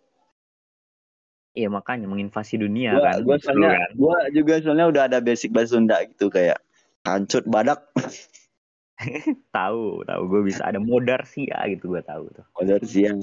Iya 1.50 1.66
makanya 1.66 2.07
menginvasi 2.07 2.62
dunia 2.62 2.95
Gue 2.95 3.02
kan. 3.02 3.26
gua 3.26 3.37
Seru 3.42 3.59
soalnya, 3.59 3.83
kan. 3.83 3.90
gua 3.99 4.16
juga 4.30 4.54
soalnya 4.62 4.87
udah 4.87 5.02
ada 5.11 5.19
basic 5.19 5.50
bahasa 5.50 5.75
Sunda 5.75 5.99
gitu 6.07 6.30
kayak 6.30 6.62
kancut 7.02 7.42
badak, 7.50 7.83
Tahu, 9.57 10.04
tahu 10.04 10.23
gue 10.28 10.52
bisa 10.52 10.61
ada 10.69 10.76
modar 10.76 11.25
sih 11.25 11.49
ya 11.49 11.64
gitu 11.73 11.97
gue 11.97 12.04
tahu 12.04 12.28
tuh. 12.37 12.45
modar 12.52 12.85
siang, 12.85 13.16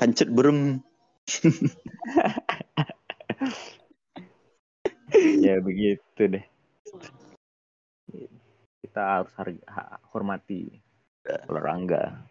kancut 0.00 0.32
berem. 0.32 0.80
ya 5.44 5.60
begitu 5.60 6.20
deh. 6.24 6.40
Kita 8.80 9.20
harus 9.20 9.28
harga, 9.36 10.00
hormati 10.10 10.72
Lorangga. 11.46 12.24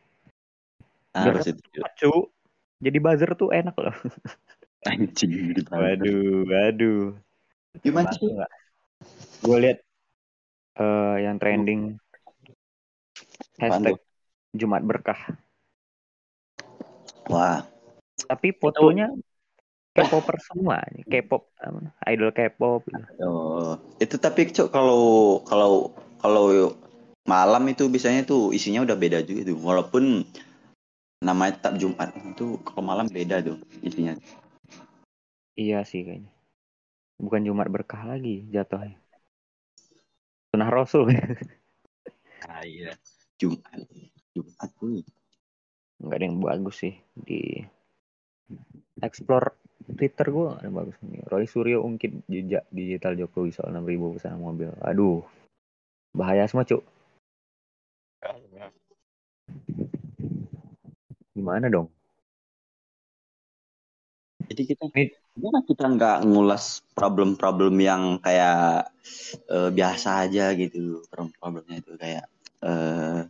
Harus 1.13 1.53
itu. 1.53 1.61
Cu, 2.01 2.33
jadi 2.81 2.97
buzzer 2.97 3.37
tuh 3.37 3.53
enak 3.53 3.77
loh. 3.77 3.93
Anjing 4.88 5.51
di 5.51 5.62
Waduh, 5.67 6.48
waduh. 6.48 7.12
Gimana 7.83 8.15
sih? 8.15 8.31
Gue 9.43 9.57
lihat 9.59 9.83
uh, 10.79 11.19
yang 11.19 11.36
trending 11.36 12.00
hashtag 13.59 14.00
Jumat 14.55 14.83
berkah. 14.88 15.19
Wah. 17.27 17.67
Tapi 18.25 18.55
fotonya 18.55 19.12
K-popper 19.89 20.38
semua 20.39 20.79
nih, 20.95 21.03
K-pop 21.07 21.51
idol 22.07 22.31
K-pop. 22.31 22.88
Gitu. 22.88 23.03
Oh, 23.25 23.75
itu 24.00 24.15
tapi 24.15 24.48
cok 24.48 24.71
kalau 24.71 25.03
kalau 25.43 25.91
kalau 26.24 26.71
malam 27.27 27.67
itu 27.67 27.91
biasanya 27.91 28.24
tuh 28.24 28.55
isinya 28.55 28.88
udah 28.88 28.95
beda 28.95 29.27
juga 29.27 29.51
tuh. 29.51 29.57
Walaupun 29.59 30.24
namanya 31.19 31.59
tetap 31.59 31.74
Jumat 31.75 32.15
itu 32.15 32.63
kalau 32.63 32.83
malam 32.86 33.12
beda 33.12 33.43
tuh 33.43 33.59
isinya. 33.83 34.15
Iya 35.59 35.83
sih 35.83 36.07
kayaknya. 36.07 36.31
Bukan 37.19 37.43
Jumat 37.43 37.67
berkah 37.67 38.07
lagi 38.07 38.47
jatuhnya. 38.47 38.95
Sunah 40.55 40.69
Rasul. 40.71 41.11
ah 42.47 42.63
iya. 42.63 42.95
Jumat. 43.35 43.67
Jumat 44.31 44.69
tuh. 44.79 45.03
Enggak 45.99 46.15
ada 46.15 46.25
yang 46.31 46.39
bagus 46.39 46.75
sih 46.79 46.95
di 47.11 47.59
explore 49.03 49.59
Twitter 49.99 50.31
gue 50.31 50.47
ada 50.63 50.69
bagus 50.71 50.95
nih. 51.03 51.27
Roy 51.27 51.43
Suryo 51.43 51.83
ungkit 51.83 52.23
jejak 52.31 52.63
digital 52.71 53.19
Jokowi 53.19 53.51
soal 53.51 53.75
6000 53.75 54.15
pesanan 54.15 54.39
mobil. 54.39 54.71
Aduh. 54.79 55.27
Bahaya 56.15 56.47
semua, 56.47 56.63
Cuk. 56.63 56.81
Gimana 61.35 61.67
dong? 61.67 61.91
Jadi 64.49 64.61
kita 64.65 64.89
gimana 65.39 65.63
kita 65.63 65.86
nggak 65.88 66.17
ngulas 66.27 66.84
problem-problem 66.91 67.79
yang 67.79 68.03
kayak 68.19 68.91
uh, 69.48 69.72
biasa 69.72 70.27
aja 70.27 70.51
gitu 70.60 71.00
problem-problemnya 71.08 71.79
itu 71.79 71.96
kayak 71.96 72.27
uh, 72.60 73.24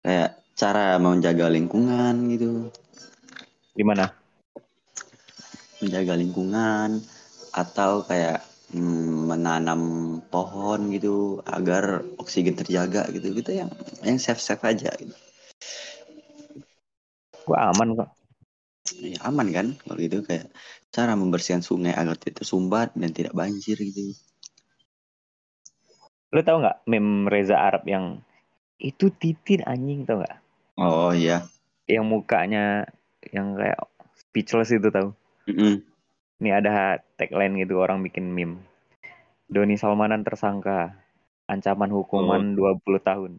kayak 0.00 0.40
cara 0.56 0.96
menjaga 0.96 1.52
lingkungan 1.52 2.32
gitu. 2.32 2.72
Gimana? 3.76 4.22
menjaga 5.82 6.14
lingkungan 6.14 7.02
atau 7.50 8.06
kayak 8.06 8.46
hmm, 8.70 9.26
menanam 9.28 9.82
pohon 10.30 10.94
gitu 10.94 11.42
agar 11.42 12.06
oksigen 12.22 12.54
terjaga 12.54 13.10
gitu 13.10 13.34
gitu 13.34 13.50
yang 13.50 13.70
yang 14.06 14.16
safe 14.22 14.38
safe 14.38 14.62
aja 14.62 14.94
gitu. 14.94 15.12
Gua 17.42 17.74
aman 17.74 17.98
kok. 17.98 18.10
Ya, 19.02 19.18
aman 19.26 19.50
kan 19.50 19.66
kalau 19.82 19.98
gitu 19.98 20.22
kayak 20.22 20.46
cara 20.92 21.16
membersihkan 21.16 21.64
sungai 21.64 21.96
agar 21.96 22.20
tidak 22.20 22.44
tersumbat 22.44 22.92
dan 22.92 23.10
tidak 23.16 23.32
banjir 23.32 23.80
gitu. 23.80 24.12
Lo 26.32 26.44
tau 26.44 26.60
nggak 26.60 26.84
meme 26.84 27.32
Reza 27.32 27.56
Arab 27.56 27.88
yang 27.88 28.20
itu 28.76 29.08
titin 29.08 29.64
anjing 29.64 30.04
tau 30.04 30.20
nggak? 30.20 30.36
Oh 30.76 31.16
iya. 31.16 31.48
Yang 31.88 32.04
mukanya 32.04 32.84
yang 33.32 33.56
kayak 33.56 33.80
speechless 34.20 34.72
itu 34.72 34.92
tau? 34.92 35.16
Mm 35.48 35.54
-hmm. 35.56 35.74
Ini 36.44 36.50
ada 36.60 37.00
tagline 37.16 37.56
gitu 37.64 37.80
orang 37.80 38.04
bikin 38.04 38.28
meme. 38.28 38.60
Doni 39.48 39.80
Salmanan 39.80 40.24
tersangka. 40.28 40.92
Ancaman 41.48 41.90
hukuman 41.92 42.56
oh. 42.56 42.80
20 42.80 43.00
tahun. 43.00 43.32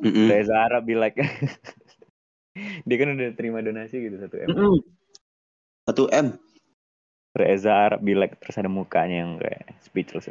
Mm 0.00 0.10
-hmm. 0.10 0.26
Reza 0.32 0.56
Arab 0.56 0.88
be 0.88 0.96
like 0.96 1.20
dia 2.88 2.96
kan 2.96 3.14
udah 3.14 3.28
terima 3.36 3.60
donasi 3.60 4.00
gitu 4.00 4.16
satu 4.16 4.36
m. 4.40 4.48
Satu 5.84 6.04
m. 6.12 6.26
Reza 7.30 7.70
Arab 7.70 8.02
be 8.02 8.18
like 8.18 8.34
terus 8.42 8.58
ada 8.58 8.66
mukanya 8.66 9.22
yang 9.22 9.38
kayak 9.38 9.70
speechless. 9.86 10.26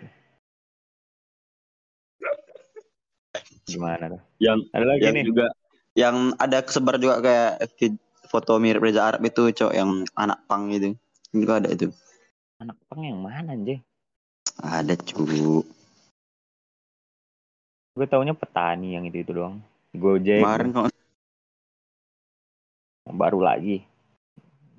Gimana 3.64 4.20
tuh? 4.20 4.22
Yang 4.44 4.60
ada 4.76 4.86
lagi 4.86 5.04
yang 5.08 5.16
nih. 5.16 5.26
juga 5.26 5.46
yang 5.96 6.16
ada 6.36 6.58
kesebar 6.60 6.96
juga 7.00 7.16
kayak 7.24 7.64
foto 8.28 8.60
mirip 8.60 8.84
Reza 8.84 9.08
Arab 9.08 9.24
itu 9.24 9.48
cowok 9.56 9.74
yang 9.74 10.04
anak 10.20 10.44
pang 10.46 10.68
gitu 10.76 10.96
juga 11.32 11.64
ada 11.64 11.72
itu. 11.72 11.88
Anak 12.60 12.76
pang 12.92 13.02
yang 13.08 13.20
mana 13.24 13.56
anjing? 13.56 13.80
Ada 14.60 15.00
cu 15.00 15.24
gue 18.00 18.08
taunya 18.08 18.32
petani 18.32 18.96
yang 18.96 19.04
itu 19.04 19.28
itu 19.28 19.32
doang. 19.36 19.60
Gojek. 19.92 20.40
Kemarin 20.40 20.72
kok. 20.72 20.88
Baru 23.12 23.44
lagi. 23.44 23.84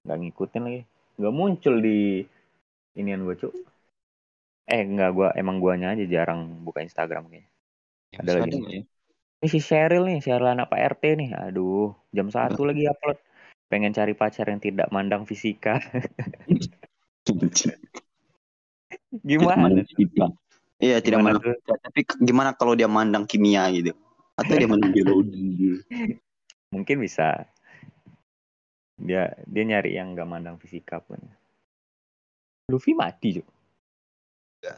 Nggak 0.09 0.19
ngikutin 0.25 0.63
lagi 0.65 0.81
nggak 1.21 1.35
muncul 1.37 1.75
di 1.85 2.25
inian 2.97 3.29
gue 3.29 3.37
cuk 3.37 3.55
eh 4.71 4.83
nggak 4.83 5.11
gue 5.13 5.29
emang 5.37 5.61
guanya 5.61 5.93
aja 5.93 6.09
jarang 6.09 6.65
buka 6.65 6.81
Instagram 6.81 7.29
kayaknya 7.29 7.51
ya, 8.17 8.19
ada 8.25 8.33
lagi 8.41 8.51
ya? 8.57 8.83
ini 9.41 9.49
si 9.49 9.61
Cheryl 9.61 10.09
nih 10.09 10.25
Cheryl 10.25 10.49
anak 10.49 10.73
Pak 10.73 10.81
RT 10.97 11.05
nih 11.21 11.31
aduh 11.37 11.93
jam 12.11 12.33
satu 12.33 12.65
lagi 12.65 12.89
upload 12.89 13.21
pengen 13.71 13.95
cari 13.95 14.19
pacar 14.19 14.51
yang 14.51 14.59
tidak 14.59 14.91
mandang 14.91 15.23
fisika. 15.23 15.79
gimana? 19.23 19.87
Iya, 20.83 20.99
tidak 20.99 21.23
mandang. 21.23 21.55
Tapi 21.63 22.01
gimana 22.19 22.51
kalau 22.59 22.75
dia 22.75 22.91
mandang 22.91 23.31
kimia 23.31 23.71
gitu? 23.71 23.95
Atau 24.35 24.59
dia 24.59 24.67
mandang 24.67 24.91
biologi? 24.91 25.79
Mungkin 26.75 26.99
bisa. 26.99 27.47
Dia 29.01 29.33
dia 29.49 29.65
nyari 29.65 29.97
yang 29.97 30.13
gak 30.13 30.29
mandang 30.29 30.61
fisika 30.61 31.01
pun. 31.01 31.19
Luffy 32.69 32.93
mati, 32.93 33.41
Jo. 33.41 33.45
Ya. 34.61 34.77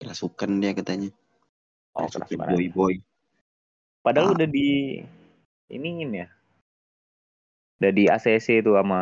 Kerasukan 0.00 0.58
dia 0.58 0.72
katanya. 0.72 1.12
Oh, 1.92 2.08
kerasukan 2.08 2.56
boy 2.56 2.66
boy. 2.72 2.94
Padahal 4.00 4.32
ah. 4.32 4.34
udah 4.40 4.48
di 4.48 5.00
iniin 5.70 6.10
ya 6.14 6.26
udah 7.76 7.92
di 7.92 8.08
ACC 8.08 8.64
itu 8.64 8.72
sama 8.72 9.00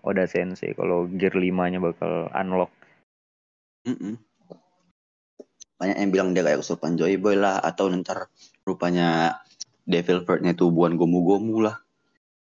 Oda 0.00 0.24
Sensei 0.24 0.72
kalau 0.72 1.04
gear 1.12 1.36
5 1.36 1.44
nya 1.44 1.78
bakal 1.78 2.32
unlock 2.32 2.72
mm 3.84 3.96
-mm. 3.96 4.14
banyak 5.76 5.96
yang 6.00 6.10
bilang 6.10 6.28
dia 6.32 6.40
kayak 6.40 6.64
kesurupan 6.64 6.96
Joy 6.96 7.20
Boy 7.20 7.36
lah 7.36 7.60
atau 7.60 7.92
ntar 7.92 8.32
rupanya 8.64 9.38
Devil 9.84 10.24
Bird-nya 10.24 10.56
tuh 10.56 10.72
buan 10.72 10.96
gomu-gomu 10.96 11.68
lah 11.68 11.76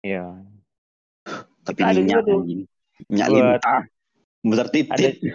iya. 0.06 0.26
Tapi 1.66 1.82
ada 1.82 1.98
minyak 1.98 2.22
minyak 3.10 3.30
lintah. 3.34 3.82
Besar 4.46 4.70
titik. 4.70 5.18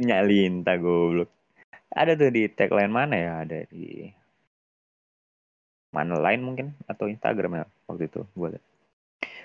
Minyak 0.00 0.20
lintah 0.24 0.80
goblok. 0.80 1.28
Ada 1.92 2.16
tuh 2.16 2.32
di 2.32 2.48
tagline 2.48 2.90
mana 2.90 3.14
ya? 3.14 3.32
Ada 3.44 3.68
di 3.68 4.08
mana 5.92 6.16
lain 6.18 6.40
mungkin? 6.42 6.72
Atau 6.88 7.12
Instagram 7.12 7.60
ya 7.60 7.64
waktu 7.86 8.08
itu 8.08 8.24
gue 8.32 8.48
lihat. 8.56 8.64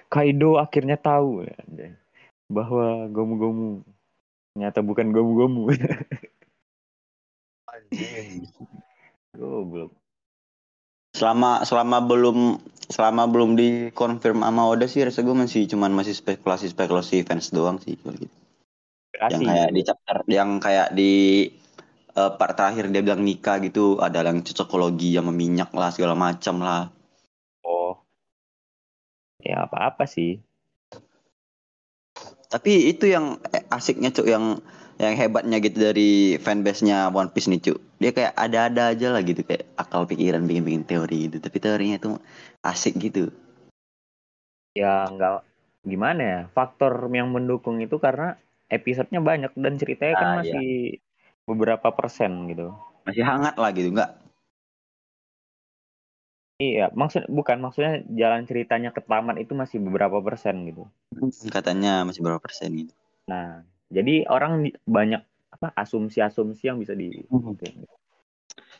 Kaido 0.09 0.57
akhirnya 0.57 0.97
tahu 0.97 1.45
ya, 1.45 1.53
bahwa 2.49 3.05
gomu-gomu 3.13 3.85
ternyata 4.55 4.81
bukan 4.81 5.13
gomu-gomu. 5.13 5.69
Goblok. 9.37 9.93
Selama 11.13 11.65
selama 11.65 11.97
belum 12.05 12.61
selama 12.89 13.29
belum 13.29 13.53
dikonfirm 13.53 14.41
sama 14.41 14.65
Oda 14.65 14.89
sih 14.89 15.05
rasa 15.05 15.21
gue 15.21 15.35
masih 15.37 15.69
cuman 15.69 15.93
masih 15.93 16.17
spekulasi 16.17 16.73
spekulasi 16.73 17.21
fans 17.21 17.53
doang 17.53 17.77
sih 17.77 17.97
gitu. 17.97 18.29
Yang 19.19 19.41
kayak 19.45 19.69
di 19.75 19.81
chapter 19.85 20.17
yang 20.25 20.49
kayak 20.57 20.89
di 20.95 21.13
uh, 22.17 22.33
part 22.33 22.57
terakhir 22.57 22.89
dia 22.89 23.05
bilang 23.05 23.21
nikah 23.21 23.61
gitu 23.61 24.01
ada 24.01 24.25
yang 24.25 24.41
cocokologi 24.41 25.13
yang 25.13 25.29
meminyak 25.29 25.69
lah 25.75 25.93
segala 25.93 26.17
macam 26.17 26.61
lah. 26.65 26.89
Oh. 27.61 28.01
Ya 29.43 29.69
apa 29.69 29.93
apa 29.93 30.09
sih. 30.09 30.41
Tapi 32.49 32.89
itu 32.89 33.05
yang 33.05 33.37
asiknya 33.69 34.09
cuk 34.09 34.25
yang 34.25 34.57
yang 34.99 35.15
hebatnya 35.15 35.57
gitu 35.63 35.79
dari 35.79 36.35
fanbase-nya 36.37 37.07
One 37.09 37.31
Piece 37.31 37.47
nih 37.47 37.71
cuk 37.71 37.79
dia 38.03 38.11
kayak 38.11 38.33
ada-ada 38.35 38.91
aja 38.91 39.07
lah 39.15 39.23
gitu 39.23 39.41
kayak 39.47 39.65
akal 39.79 40.03
pikiran 40.03 40.43
bikin-bikin 40.43 40.83
teori 40.83 41.31
gitu 41.31 41.39
tapi 41.39 41.57
teorinya 41.63 41.95
itu 41.97 42.19
asik 42.67 42.99
gitu 42.99 43.31
ya 44.75 45.07
nggak 45.07 45.41
gimana 45.87 46.21
ya 46.21 46.39
faktor 46.51 47.07
yang 47.15 47.31
mendukung 47.31 47.79
itu 47.79 47.95
karena 47.97 48.35
episodenya 48.67 49.23
banyak 49.23 49.51
dan 49.55 49.79
ceritanya 49.79 50.13
kan 50.13 50.19
ah, 50.19 50.27
kan 50.35 50.37
masih 50.43 50.61
iya 50.93 51.07
beberapa 51.49 51.89
persen 51.89 52.45
gitu. 52.53 52.77
Masih 53.09 53.25
hangat 53.25 53.57
lah 53.57 53.73
gitu, 53.73 53.89
enggak? 53.89 54.13
Iya, 56.59 56.91
maksud 56.93 57.25
bukan 57.31 57.57
maksudnya 57.63 58.03
jalan 58.13 58.45
ceritanya 58.45 58.93
ke 58.93 59.01
tamat 59.01 59.41
itu 59.41 59.57
masih 59.57 59.81
beberapa 59.81 60.19
persen 60.21 60.67
gitu. 60.69 60.85
Katanya 61.49 62.05
masih 62.05 62.21
beberapa 62.21 62.45
persen 62.45 62.75
gitu. 62.75 62.93
Nah, 63.31 63.63
jadi 63.89 64.29
orang 64.29 64.69
banyak 64.85 65.21
apa 65.49 65.73
asumsi-asumsi 65.75 66.69
yang 66.69 66.77
bisa 66.79 66.93
di 66.93 67.25
hmm. 67.25 67.57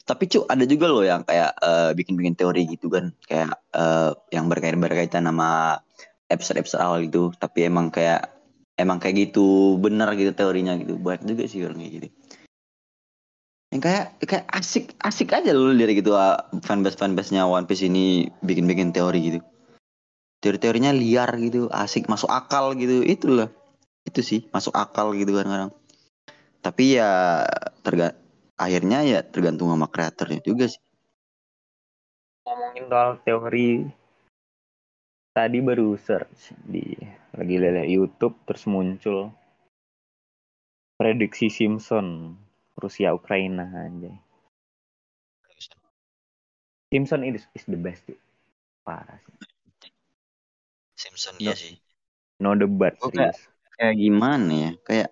Tapi 0.05 0.25
cu 0.25 0.41
ada 0.49 0.65
juga 0.65 0.89
loh 0.89 1.05
yang 1.05 1.21
kayak 1.21 1.53
uh, 1.61 1.91
bikin-bikin 1.93 2.33
teori 2.33 2.65
gitu 2.65 2.89
kan, 2.89 3.13
kayak 3.29 3.53
uh, 3.77 4.17
yang 4.33 4.49
berkaitan 4.49 4.81
berkaitan 4.81 5.23
sama 5.29 5.81
episode-episode 6.33 6.81
awal 6.81 7.05
itu, 7.05 7.29
tapi 7.37 7.69
emang 7.69 7.93
kayak 7.93 8.25
emang 8.73 8.97
kayak 8.97 9.29
gitu 9.29 9.77
benar 9.77 10.17
gitu 10.17 10.33
teorinya 10.33 10.73
gitu. 10.81 10.97
Banyak 10.97 11.29
juga 11.29 11.45
sih 11.45 11.61
orang 11.61 11.77
kayak 11.77 11.93
gitu. 11.93 12.09
yang 13.69 13.85
kayak 13.85 14.17
kayak 14.25 14.45
asik 14.49 14.97
asik 15.05 15.29
aja 15.29 15.53
loh 15.53 15.69
lihat 15.69 15.93
gitu 15.93 16.17
uh, 16.17 16.41
fanbase 16.65 16.97
fanbase 16.97 17.29
nya 17.29 17.45
One 17.45 17.69
Piece 17.69 17.85
ini 17.85 18.25
bikin 18.41 18.65
bikin 18.65 18.89
teori 18.89 19.21
gitu 19.21 19.39
teori-teorinya 20.41 20.89
liar 20.89 21.29
gitu 21.37 21.69
asik 21.69 22.09
masuk 22.09 22.33
akal 22.33 22.73
gitu 22.73 23.05
itulah 23.05 23.53
itu 24.09 24.21
sih 24.25 24.39
masuk 24.49 24.73
akal 24.73 25.13
gitu 25.13 25.31
kadang-kadang. 25.37 25.71
Tapi 26.59 26.99
ya 26.99 27.45
terga 27.85 28.17
akhirnya 28.59 29.05
ya 29.07 29.19
tergantung 29.23 29.71
sama 29.71 29.87
kreatornya 29.87 30.41
juga 30.43 30.67
sih. 30.67 30.81
Ngomongin 32.43 32.85
soal 32.89 33.11
teori 33.23 33.69
tadi 35.31 35.57
baru 35.61 35.95
search 35.95 36.51
di 36.65 36.83
lagi 37.37 37.55
lihat 37.55 37.87
YouTube 37.87 38.35
terus 38.43 38.65
muncul 38.67 39.31
prediksi 40.99 41.47
Simpson 41.47 42.35
Rusia 42.75 43.15
Ukraina 43.15 43.63
aja 43.71 44.11
Simpson 46.89 47.21
is, 47.21 47.45
is 47.53 47.65
the 47.69 47.77
best 47.77 48.01
tuh. 48.09 48.17
parah 48.81 49.21
sih. 49.21 49.93
Simpson 50.97 51.37
no, 51.37 51.45
ya 51.45 51.53
sih. 51.53 51.77
no 52.41 52.57
debat 52.57 52.97
serius 52.97 53.45
kayak 53.79 53.95
gimana 53.95 54.51
ya? 54.51 54.71
Kayak 54.83 55.09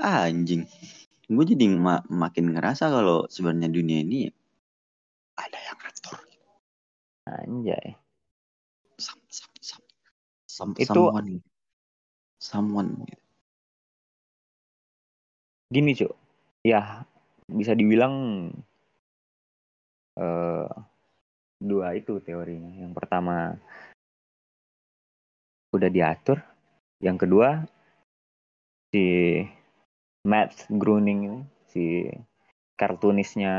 ah, 0.00 0.24
anjing. 0.24 0.64
Gue 1.28 1.44
jadi 1.44 1.68
ma 1.68 2.00
makin 2.08 2.56
ngerasa 2.56 2.88
kalau 2.88 3.28
sebenarnya 3.28 3.68
dunia 3.68 4.00
ini 4.00 4.32
ada 5.36 5.58
yang 5.60 5.78
ngatur. 5.78 6.18
Anjay. 7.28 7.86
Some, 8.96 9.22
some, 9.28 9.54
some, 9.60 9.84
some, 10.48 10.72
Itu- 10.80 10.90
someone. 10.90 11.44
Someone. 12.40 12.90
Gitu. 13.06 13.22
gini 15.72 15.96
cuy 15.96 16.12
ya 16.68 17.00
bisa 17.48 17.72
dibilang 17.72 18.48
eh 20.20 20.68
dua 21.56 21.96
itu 21.96 22.20
teorinya. 22.20 22.68
Yang 22.76 22.92
pertama 22.92 23.56
udah 25.72 25.88
diatur 25.88 26.51
yang 27.02 27.18
kedua 27.18 27.66
si 28.94 29.04
Matt 30.22 30.70
Groening 30.70 31.20
ini 31.26 31.40
si 31.72 31.84
kartunisnya 32.78 33.54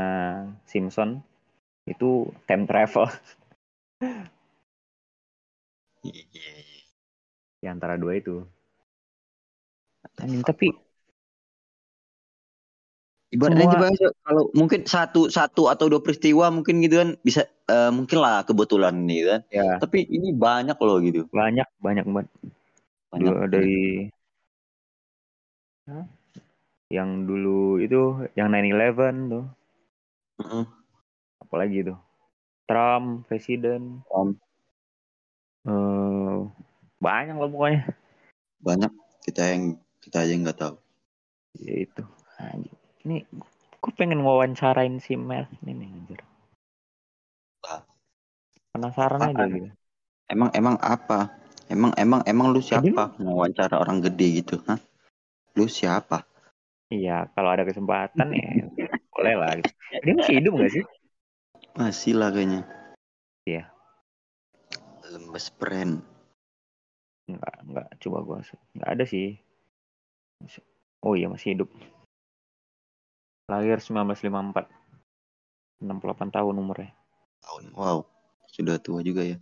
Simpson 0.64 1.20
itu 1.88 2.28
time 2.48 2.64
travel. 2.68 3.06
Di 7.60 7.66
antara 7.68 7.96
dua 7.96 8.16
itu. 8.16 8.44
Anjing, 10.20 10.44
tapi 10.44 10.68
Ibaratnya 13.34 13.66
Semua- 13.66 13.90
aja, 13.90 14.08
kalau 14.22 14.44
mungkin 14.54 14.86
satu 14.86 15.26
satu 15.26 15.66
atau 15.66 15.90
dua 15.90 15.98
peristiwa 15.98 16.54
mungkin 16.54 16.78
gitu 16.86 17.02
kan 17.02 17.08
bisa 17.26 17.42
eh, 17.66 17.90
mungkin 17.90 18.22
lah 18.22 18.46
kebetulan 18.46 18.94
nih 19.10 19.20
kan. 19.26 19.40
ya. 19.50 19.74
Tapi 19.82 20.06
ini 20.06 20.30
banyak 20.30 20.78
loh 20.78 21.02
gitu. 21.02 21.26
banyak 21.34 21.66
banyak 21.82 22.06
banget 22.06 22.30
Banyak. 23.14 23.30
Dua 23.30 23.46
dari 23.46 24.10
Hah? 25.86 26.02
yang 26.90 27.30
dulu 27.30 27.78
itu 27.78 28.26
yang 28.34 28.50
9/11 28.50 29.30
tuh 29.30 29.44
Heeh. 30.42 30.64
apalagi 31.38 31.78
tuh 31.86 31.98
Trump 32.66 33.22
presiden 33.30 34.02
Trump. 34.10 34.34
eh 35.70 36.36
banyak 36.98 37.36
lah 37.38 37.48
pokoknya 37.54 37.82
Banyak 38.64 38.92
kita 39.22 39.42
yang 39.54 39.62
kita 40.02 40.26
aja 40.26 40.34
nggak 40.34 40.58
tahu. 40.58 40.74
ya 41.62 41.74
itu 41.86 42.02
ini 43.06 43.22
gue 43.78 43.92
pengen 43.94 44.26
wawancarain 44.26 44.98
si 44.98 45.14
Mel 45.14 45.46
ini 45.62 45.72
nih 45.78 45.88
anjir 45.94 46.20
penasaran 48.74 49.22
Apaan? 49.22 49.38
aja 49.38 49.44
gitu 49.54 49.70
Emang 50.26 50.50
emang 50.56 50.76
apa? 50.82 51.30
Emang 51.74 51.90
emang 51.98 52.22
emang 52.22 52.54
lu 52.54 52.62
siapa 52.62 53.18
mau 53.18 53.42
wawancara 53.42 53.82
orang 53.82 53.98
gede 53.98 54.46
gitu, 54.46 54.62
hah? 54.70 54.78
Lu 55.58 55.66
siapa? 55.66 56.22
iya 56.92 57.26
kalau 57.34 57.50
ada 57.50 57.66
kesempatan 57.66 58.30
ya 58.30 58.70
boleh 59.16 59.34
lah 59.34 59.58
dia 59.58 60.14
masih 60.14 60.38
hidup 60.38 60.52
gak 60.62 60.70
sih 60.78 60.84
Masih 61.74 62.14
lah 62.14 62.30
kayaknya. 62.30 62.62
Iya. 63.50 63.66
Lembes 65.10 65.50
pren. 65.50 65.98
nggak 67.24 67.56
nggak 67.66 67.88
coba 68.04 68.18
gue 68.20 68.36
nggak 68.78 68.90
ada 68.94 69.04
sih 69.08 69.40
oh 71.02 71.16
iya 71.16 71.26
masih 71.26 71.56
hidup 71.56 71.72
lahir 73.48 73.80
1954 73.80 74.68
68 75.82 76.36
tahun 76.36 76.54
umurnya 76.54 76.92
Tahun. 77.44 77.64
Wow. 77.76 78.08
Sudah 78.48 78.80
tua 78.80 79.04
juga 79.04 79.20
ya. 79.20 79.36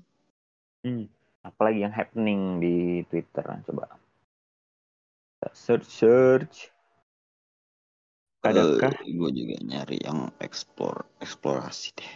Hmm. 0.83 1.07
Apalagi 1.42 1.83
yang 1.83 1.90
happening 1.90 2.62
di 2.62 2.74
Twitter 3.11 3.42
nah, 3.42 3.61
coba. 3.66 3.87
Search 5.50 5.88
search. 5.90 6.57
Adakah 8.42 8.90
gue 9.07 9.31
Eh, 9.31 9.35
juga 9.35 9.57
nyari 9.62 9.98
yang 10.02 10.31
explore 10.38 11.07
eksplorasi 11.18 11.94
deh. 11.94 12.12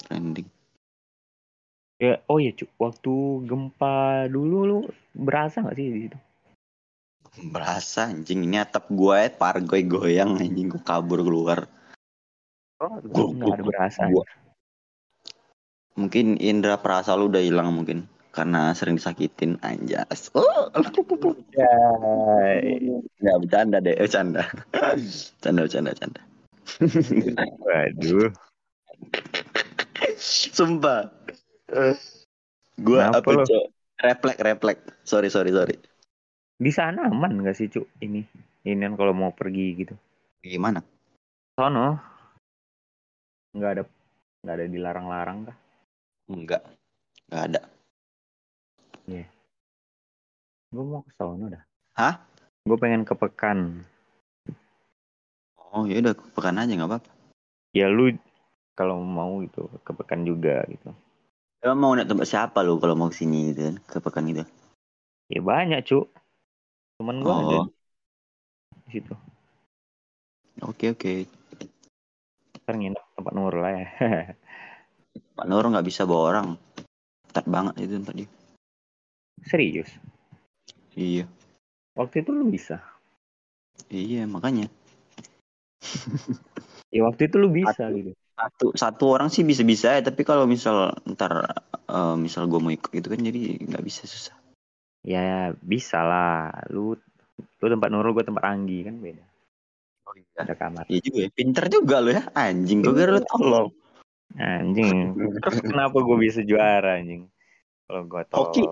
Trending. 0.00 0.48
ya 2.00 2.16
oh 2.32 2.40
ya 2.40 2.48
cuk 2.56 2.72
waktu 2.80 3.12
gempa 3.44 4.24
dulu 4.32 4.58
lu 4.64 4.78
berasa 5.12 5.60
nggak 5.60 5.76
sih 5.76 5.86
di 5.86 6.00
situ? 6.08 6.18
Berasa 7.52 8.08
anjing 8.08 8.40
ini 8.48 8.56
atap 8.56 8.88
gue 8.88 9.14
ya 9.20 9.28
pargoy 9.28 9.84
goyang 9.84 10.40
anjing 10.40 10.72
gue 10.72 10.80
kabur 10.80 11.20
keluar. 11.20 11.68
Oh, 12.80 12.96
Gua- 13.04 13.36
nggak 13.36 13.52
ada 13.52 13.62
berasa. 13.68 14.00
gua- 14.08 14.24
Mungkin 15.98 16.38
indera 16.38 16.78
perasa 16.78 17.14
lu 17.18 17.26
udah 17.26 17.42
hilang 17.42 17.74
mungkin 17.74 18.06
karena 18.30 18.70
sering 18.78 18.94
disakitin 18.94 19.58
anjas. 19.66 20.30
Oh, 20.38 20.70
nggak 23.20 23.38
bercanda 23.42 23.82
deh, 23.82 23.98
eh, 23.98 24.06
bercanda. 24.06 24.46
Bercanda, 24.70 25.60
bercanda, 25.66 25.90
bercanda. 25.92 26.20
Waduh. 27.66 28.30
Sumpah. 30.54 31.10
Gue 32.80 32.98
Kenapa 33.02 33.18
apa 33.20 33.44
cok? 33.44 33.64
Reflek, 34.00 34.38
reflek. 34.40 34.78
Sorry, 35.04 35.28
sorry, 35.28 35.52
sorry. 35.52 35.76
Di 36.56 36.72
sana 36.72 37.08
aman 37.10 37.40
nggak 37.40 37.56
sih 37.56 37.68
cuk 37.68 37.88
ini? 38.00 38.24
Ini 38.64 38.80
kan 38.80 38.94
kalau 38.96 39.12
mau 39.12 39.32
pergi 39.32 39.76
gitu. 39.76 39.94
Gimana? 40.40 40.80
Sono 41.58 42.00
nggak 43.50 43.70
ada 43.74 43.82
nggak 44.46 44.54
ada 44.54 44.66
dilarang-larang 44.70 45.38
kah? 45.50 45.56
Enggak, 46.30 46.62
enggak 47.26 47.42
ada. 47.50 47.60
Gue 50.70 50.84
mau 50.86 51.02
ke 51.02 51.10
sono 51.18 51.50
dah. 51.50 51.62
Hah? 51.98 52.14
Gue 52.62 52.78
pengen 52.78 53.02
ke 53.02 53.18
Pekan. 53.18 53.82
Oh 55.74 55.82
ya 55.86 55.98
udah, 56.02 56.14
pekan 56.14 56.58
aja 56.62 56.70
nggak 56.70 56.86
apa-apa. 56.86 57.10
Ya 57.74 57.90
lu 57.90 58.14
kalau 58.78 59.02
mau 59.02 59.42
gitu 59.42 59.66
ke 59.82 59.90
Pekan 59.90 60.22
juga 60.22 60.62
gitu. 60.70 60.94
Emang 61.60 61.78
mau 61.78 61.92
naik 61.92 62.08
tempat 62.08 62.26
siapa 62.26 62.62
lu 62.64 62.80
kalau 62.80 62.94
mau 62.96 63.10
ke 63.12 63.20
sini 63.20 63.52
gitu 63.52 63.68
kan? 63.68 63.76
Ke 63.84 63.98
pekan 64.00 64.24
gitu. 64.32 64.42
Ya 65.28 65.44
banyak 65.44 65.84
cuk. 65.84 66.08
Temen 66.96 67.20
gue 67.20 67.34
ada 67.34 67.56
Oh, 67.60 67.66
di 68.86 68.88
situ. 68.96 69.14
oke 70.64 70.86
oke. 70.96 71.12
Ntar 72.64 72.74
nginep 72.80 73.04
tempat 73.12 73.32
Nurul 73.36 73.60
lah 73.60 73.72
ya. 73.82 73.86
Pak 75.12 75.46
Nur 75.48 75.64
nggak 75.66 75.86
bisa 75.86 76.04
bawa 76.06 76.22
orang. 76.34 76.46
Ketat 77.30 77.46
banget 77.46 77.74
itu 77.82 77.92
tempat 77.98 78.14
dia. 78.16 78.28
Serius. 79.46 79.90
Iya, 80.98 81.24
Waktu 81.94 82.22
itu 82.26 82.30
lu 82.34 82.50
bisa. 82.50 82.82
iya 83.90 84.26
makanya. 84.26 84.66
Ya 86.90 87.06
waktu 87.06 87.30
itu 87.30 87.38
lu 87.38 87.54
bisa 87.54 87.86
gitu. 87.94 88.10
Satu 88.34 88.66
satu 88.74 89.04
orang 89.14 89.30
sih 89.30 89.46
bisa-bisa 89.46 89.94
ya, 89.94 90.02
tapi 90.02 90.26
kalau 90.26 90.42
misal 90.42 90.90
ntar 91.06 91.54
eh, 91.86 92.16
misal 92.18 92.50
gue 92.50 92.58
mau 92.58 92.74
ikut 92.74 92.90
gitu 92.90 93.06
kan 93.06 93.22
jadi 93.22 93.62
nggak 93.62 93.84
bisa 93.86 94.10
susah. 94.10 94.34
Ya 95.06 95.54
bisa 95.62 96.02
lah. 96.02 96.50
Lu 96.66 96.98
lu 97.62 97.66
tempat 97.70 97.94
Nurul 97.94 98.10
gue 98.10 98.26
tempat 98.26 98.42
Anggi 98.42 98.82
kan 98.82 98.98
beda. 98.98 99.22
Oh 100.10 100.18
iya. 100.18 100.42
Ada 100.42 100.58
kamar. 100.58 100.90
Iya 100.90 100.98
juga 100.98 101.18
ya. 101.22 101.30
Pinter 101.30 101.64
juga 101.70 101.96
lo 102.02 102.10
ya. 102.10 102.26
Anjing 102.34 102.82
gue 102.82 102.90
kira 102.90 103.14
lu 103.14 103.22
tolong. 103.22 103.68
Anjing. 104.38 105.16
Terus 105.42 105.58
kenapa 105.70 105.96
gue 105.98 106.16
bisa 106.20 106.44
juara 106.46 107.00
anjing? 107.00 107.26
Kalau 107.90 108.02
gue 108.06 108.22
tol. 108.30 108.38
Hoki. 108.46 108.62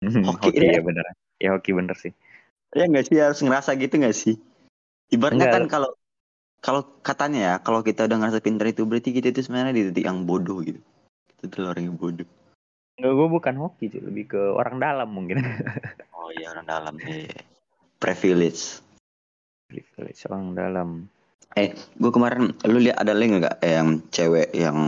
hoki, 0.28 0.48
Hoki 0.48 0.64
ya. 0.64 0.80
ya 0.80 0.82
bener. 0.84 1.04
Ya 1.40 1.48
hoki 1.52 1.70
bener 1.76 1.96
sih. 1.98 2.12
Ya 2.72 2.86
nggak 2.86 3.10
sih 3.10 3.18
harus 3.18 3.40
ngerasa 3.42 3.76
gitu 3.76 4.00
nggak 4.00 4.16
sih? 4.16 4.38
Ibaratnya 5.10 5.50
Nggak. 5.50 5.56
kan 5.58 5.64
kalau 5.66 5.90
kalau 6.60 6.82
katanya 7.02 7.40
ya 7.40 7.54
kalau 7.58 7.80
kita 7.82 8.06
udah 8.06 8.16
ngerasa 8.20 8.38
pinter 8.44 8.70
itu 8.70 8.86
berarti 8.86 9.10
kita 9.10 9.34
itu 9.34 9.42
sebenarnya 9.42 9.74
di 9.74 9.82
titik 9.90 10.04
yang 10.06 10.22
bodoh 10.22 10.62
gitu. 10.62 10.78
Kita 11.34 11.44
tuh 11.50 11.72
orang 11.72 11.90
yang 11.90 11.96
bodoh. 11.98 12.28
Enggak, 13.00 13.12
gue 13.16 13.28
bukan 13.32 13.54
hoki 13.56 13.84
cuy, 13.88 14.00
lebih 14.04 14.24
ke 14.36 14.40
orang 14.54 14.76
dalam 14.76 15.08
mungkin. 15.08 15.40
Oh 16.14 16.28
iya 16.36 16.52
orang 16.52 16.68
dalam 16.68 16.94
ya. 17.00 17.26
Privilege. 17.98 18.84
privilege 19.70 20.26
orang 20.26 20.52
dalam 20.58 20.88
Eh, 21.58 21.74
gue 21.74 22.10
kemarin 22.14 22.54
lu 22.70 22.78
lihat 22.78 23.02
ada 23.02 23.10
link 23.10 23.42
nggak 23.42 23.58
eh, 23.58 23.74
yang 23.74 23.88
cewek 24.14 24.48
yang 24.54 24.78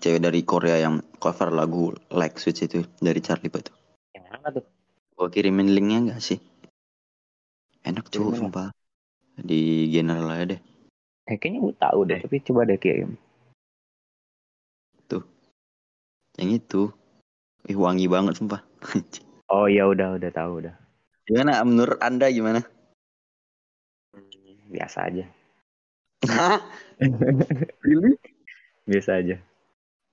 cewek 0.00 0.20
dari 0.24 0.40
Korea 0.48 0.80
yang 0.80 1.04
cover 1.20 1.52
lagu 1.52 1.92
Like 2.08 2.40
Switch 2.40 2.64
itu 2.64 2.82
dari 3.02 3.20
Charlie 3.20 3.52
Puth. 3.52 3.68
yang 4.16 4.24
mana 4.32 4.48
tuh 4.56 4.64
Gue 5.16 5.28
kirimin 5.32 5.72
linknya 5.72 5.98
nggak 6.12 6.20
sih? 6.24 6.40
Enak 7.84 8.08
Kirimin 8.08 8.48
sumpah. 8.48 8.72
Di 9.36 9.92
general 9.92 10.32
aja 10.32 10.56
deh. 10.56 10.60
eh, 11.28 11.36
kayaknya 11.36 11.58
gue 11.68 11.74
tahu 11.76 12.00
deh 12.08 12.16
Eh. 12.16 12.22
tapi 12.24 12.36
coba 12.44 12.64
deh 12.64 12.80
kirim 12.80 13.12
Yang 16.36 16.50
itu. 16.60 16.82
Ih, 17.72 17.78
wangi 17.80 18.06
banget 18.12 18.36
sumpah. 18.36 18.60
oh 19.52 19.66
ya 19.66 19.88
udah 19.88 20.20
udah 20.20 20.30
tahu 20.30 20.60
udah 20.62 20.74
gimana 21.26 21.58
menurut 21.66 21.98
Anda 21.98 22.30
gimana? 22.30 22.62
biasa 24.66 25.06
aja 25.10 25.24
Hah? 26.24 26.64
really? 27.84 28.16
biasa 28.88 29.20
aja 29.20 29.36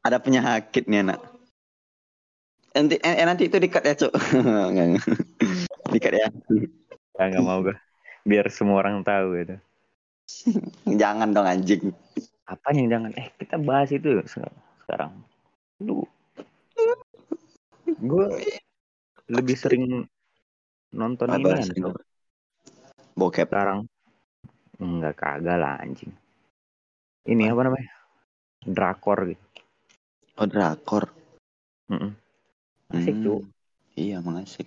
Ada 0.04 0.20
penyakit 0.20 0.84
nih 0.92 1.00
anak. 1.00 1.24
Nanti 2.76 3.00
eh, 3.00 3.16
eh, 3.22 3.26
nanti 3.30 3.48
itu 3.48 3.56
dikat 3.56 3.84
ya, 3.88 3.94
Cuk. 3.96 4.12
Dikat 5.94 6.12
ya. 6.12 6.28
ya 7.16 7.24
nggak 7.32 7.46
mau 7.46 7.64
gue 7.64 7.76
biar 8.28 8.50
semua 8.52 8.84
orang 8.84 9.06
tahu 9.06 9.38
gitu 9.40 9.56
Jangan 11.02 11.32
dong 11.32 11.48
anjing. 11.48 11.94
apa 12.44 12.76
yang 12.76 12.92
jangan 12.92 13.12
eh 13.16 13.32
kita 13.40 13.56
bahas 13.56 13.88
itu 13.96 14.20
se- 14.28 14.58
sekarang 14.84 15.16
lu 15.80 16.04
gue 18.04 18.26
lebih 19.32 19.56
sering 19.56 20.04
nonton 20.92 21.32
ini 21.32 21.44
kan? 21.48 21.96
Bokep. 23.16 23.48
sekarang 23.48 23.88
enggak 24.80 25.16
kagak 25.16 25.58
lah 25.58 25.78
anjing 25.78 26.14
ini 27.24 27.48
apa 27.48 27.62
namanya 27.64 27.92
drakor 28.64 29.28
gitu 29.28 29.46
Oh, 30.34 30.50
drakor. 30.50 31.14
Mm-mm. 31.94 32.10
asik 32.90 33.14
Hmm. 33.14 33.22
tuh 33.22 33.40
Iya, 33.94 34.18
emang 34.18 34.42
asik. 34.42 34.66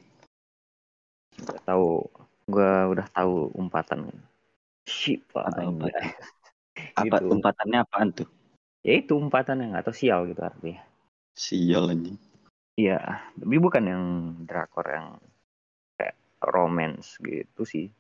Udah 1.43 1.59
tahu 1.67 2.07
gue 2.47 2.73
udah 2.95 3.07
tahu 3.11 3.51
umpatan 3.51 4.07
shit 4.87 5.27
pak 5.35 5.51
Apa 5.51 5.67
anjay. 5.67 5.91
Apa 7.03 7.19
Gitu. 7.19 7.27
umpatannya 7.35 7.79
apaan 7.83 8.15
tuh? 8.15 8.29
ya 8.87 8.95
itu 8.95 9.19
umpatan 9.19 9.67
yang 9.67 9.73
atau 9.75 9.91
sial 9.91 10.31
gitu 10.31 10.39
artinya 10.39 10.79
Sial 11.35 11.91
anjing. 11.91 12.15
iya 12.79 13.27
tapi 13.35 13.57
bukan 13.59 13.83
yang 13.83 14.05
drakor 14.47 14.87
yang 14.87 15.19
kayak 15.99 16.15
romance 16.39 17.19
gitu 17.19 17.67
sih 17.67 17.91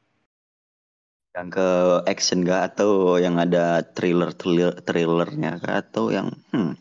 Yang 1.36 1.48
ke 1.60 1.68
action 2.08 2.48
gak 2.48 2.72
atau 2.72 3.20
yang 3.20 3.36
ada 3.36 3.84
thriller 3.84 4.32
thriller 4.32 4.72
thrillernya 4.80 5.60
kah? 5.60 5.84
atau 5.84 6.08
yang 6.08 6.32
hmm, 6.48 6.80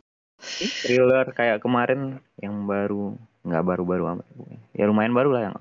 thriller 0.87 1.27
kayak 1.35 1.59
kemarin 1.59 2.23
yang 2.39 2.63
baru 2.63 3.19
nggak 3.45 3.65
baru-baru 3.67 4.03
amat 4.15 4.27
ya 4.73 4.87
lumayan 4.87 5.13
baru 5.13 5.29
lah 5.35 5.41
yang 5.51 5.55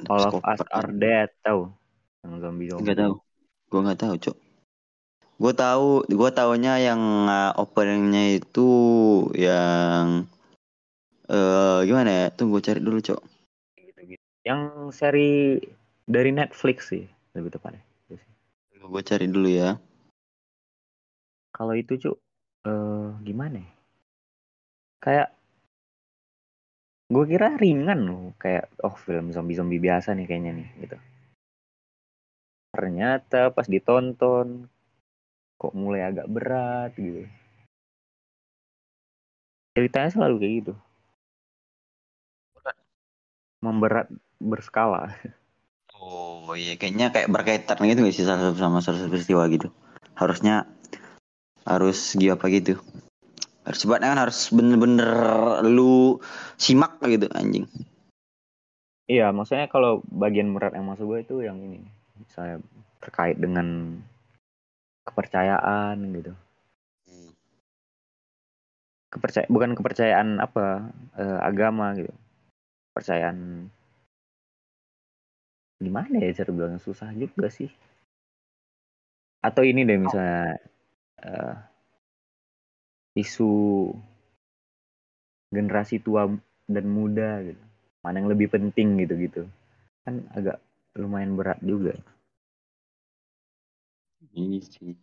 ada 0.00 0.08
All 0.08 0.24
of 0.24 0.40
Us 0.40 0.60
Are 0.72 0.88
Dead 0.88 1.28
tahu 1.44 1.68
yang 2.24 2.32
zombie 2.40 2.68
zombie 2.68 2.82
Enggak 2.84 2.98
tahu. 3.00 3.14
Gua 3.70 3.80
nggak 3.86 4.00
tahu, 4.02 4.14
Cok. 4.18 4.36
Gua 5.40 5.52
tahu, 5.56 5.90
gua 6.10 6.30
taunya 6.34 6.74
yang 6.82 7.00
uh, 7.30 7.52
openingnya 7.56 8.36
itu 8.36 8.68
yang 9.32 10.28
eh 11.30 11.78
gimana 11.86 12.10
ya? 12.10 12.26
Tunggu 12.34 12.60
cari 12.60 12.80
dulu, 12.82 13.00
Cok. 13.00 13.22
yang 14.40 14.88
seri 14.88 15.60
dari 16.08 16.32
Netflix 16.32 16.88
sih 16.88 17.04
lebih 17.36 17.52
tepatnya 17.54 17.84
Gua 18.80 19.04
cari 19.04 19.28
dulu 19.28 19.46
ya. 19.46 19.76
kalau 21.54 21.76
itu 21.76 22.00
cuk 22.00 22.16
eh 22.64 23.08
gimana 23.26 23.60
ya? 23.60 23.70
kayak 25.00 25.28
gue 27.10 27.24
kira 27.26 27.58
ringan 27.58 28.00
loh 28.06 28.22
kayak 28.38 28.70
oh 28.86 28.94
film 28.94 29.34
zombie 29.34 29.58
zombie 29.58 29.82
biasa 29.82 30.14
nih 30.14 30.26
kayaknya 30.30 30.52
nih 30.62 30.68
gitu. 30.86 30.96
Ternyata 32.70 33.50
pas 33.50 33.66
ditonton 33.66 34.70
kok 35.58 35.74
mulai 35.74 36.06
agak 36.06 36.30
berat 36.30 36.94
gitu. 36.94 37.26
Ceritanya 39.74 40.10
selalu 40.14 40.34
kayak 40.38 40.54
gitu. 40.62 40.74
Memberat 43.60 44.06
berskala 44.40 45.12
Oh 46.00 46.56
iya, 46.56 46.80
kayaknya 46.80 47.12
kayak 47.12 47.28
berkaitan 47.28 47.76
gitu 47.84 48.00
nggak 48.00 48.16
sih 48.16 48.24
satu 48.24 48.56
sama 48.56 48.80
satu 48.80 49.12
peristiwa 49.12 49.44
gitu. 49.52 49.68
Harusnya 50.16 50.64
harus 51.68 52.16
gimana 52.16 52.40
apa 52.40 52.46
gitu. 52.48 52.80
Harus 53.68 53.78
sebabnya 53.84 54.16
kan 54.16 54.20
harus 54.24 54.48
bener-bener 54.48 55.10
lu 55.68 56.16
simak 56.56 56.96
gitu 57.04 57.28
anjing. 57.36 57.68
iya 59.10 59.34
maksudnya 59.34 59.66
kalau 59.66 60.06
bagian 60.06 60.54
berat 60.54 60.78
yang 60.78 60.86
masuk 60.86 61.10
gue 61.10 61.18
itu 61.26 61.36
yang 61.42 61.58
ini 61.58 61.82
misalnya 62.22 62.62
terkait 63.02 63.34
dengan 63.34 63.98
kepercayaan 65.02 65.98
gitu 66.14 66.32
kepercaya 69.10 69.50
bukan 69.50 69.74
kepercayaan 69.74 70.38
apa 70.38 70.94
eh, 71.18 71.38
agama 71.42 71.98
gitu 71.98 72.14
kepercayaan 72.94 73.66
gimana 75.80 76.20
ya 76.20 76.36
cara 76.36 76.50
bilangnya 76.52 76.80
susah 76.84 77.08
juga 77.16 77.48
sih 77.48 77.72
atau 79.40 79.64
ini 79.64 79.88
deh 79.88 79.96
misalnya 79.96 80.60
eh, 81.24 81.56
isu 83.16 83.50
generasi 85.50 85.98
tua 85.98 86.28
dan 86.68 86.86
muda 86.86 87.40
gitu 87.42 87.64
mana 88.04 88.20
yang 88.20 88.28
lebih 88.28 88.52
penting 88.52 89.00
gitu 89.00 89.14
gitu 89.16 89.42
kan 90.04 90.20
agak 90.36 90.60
lumayan 90.94 91.34
berat 91.34 91.58
juga 91.64 91.96
Iya 94.30 94.62
sih. 94.62 94.94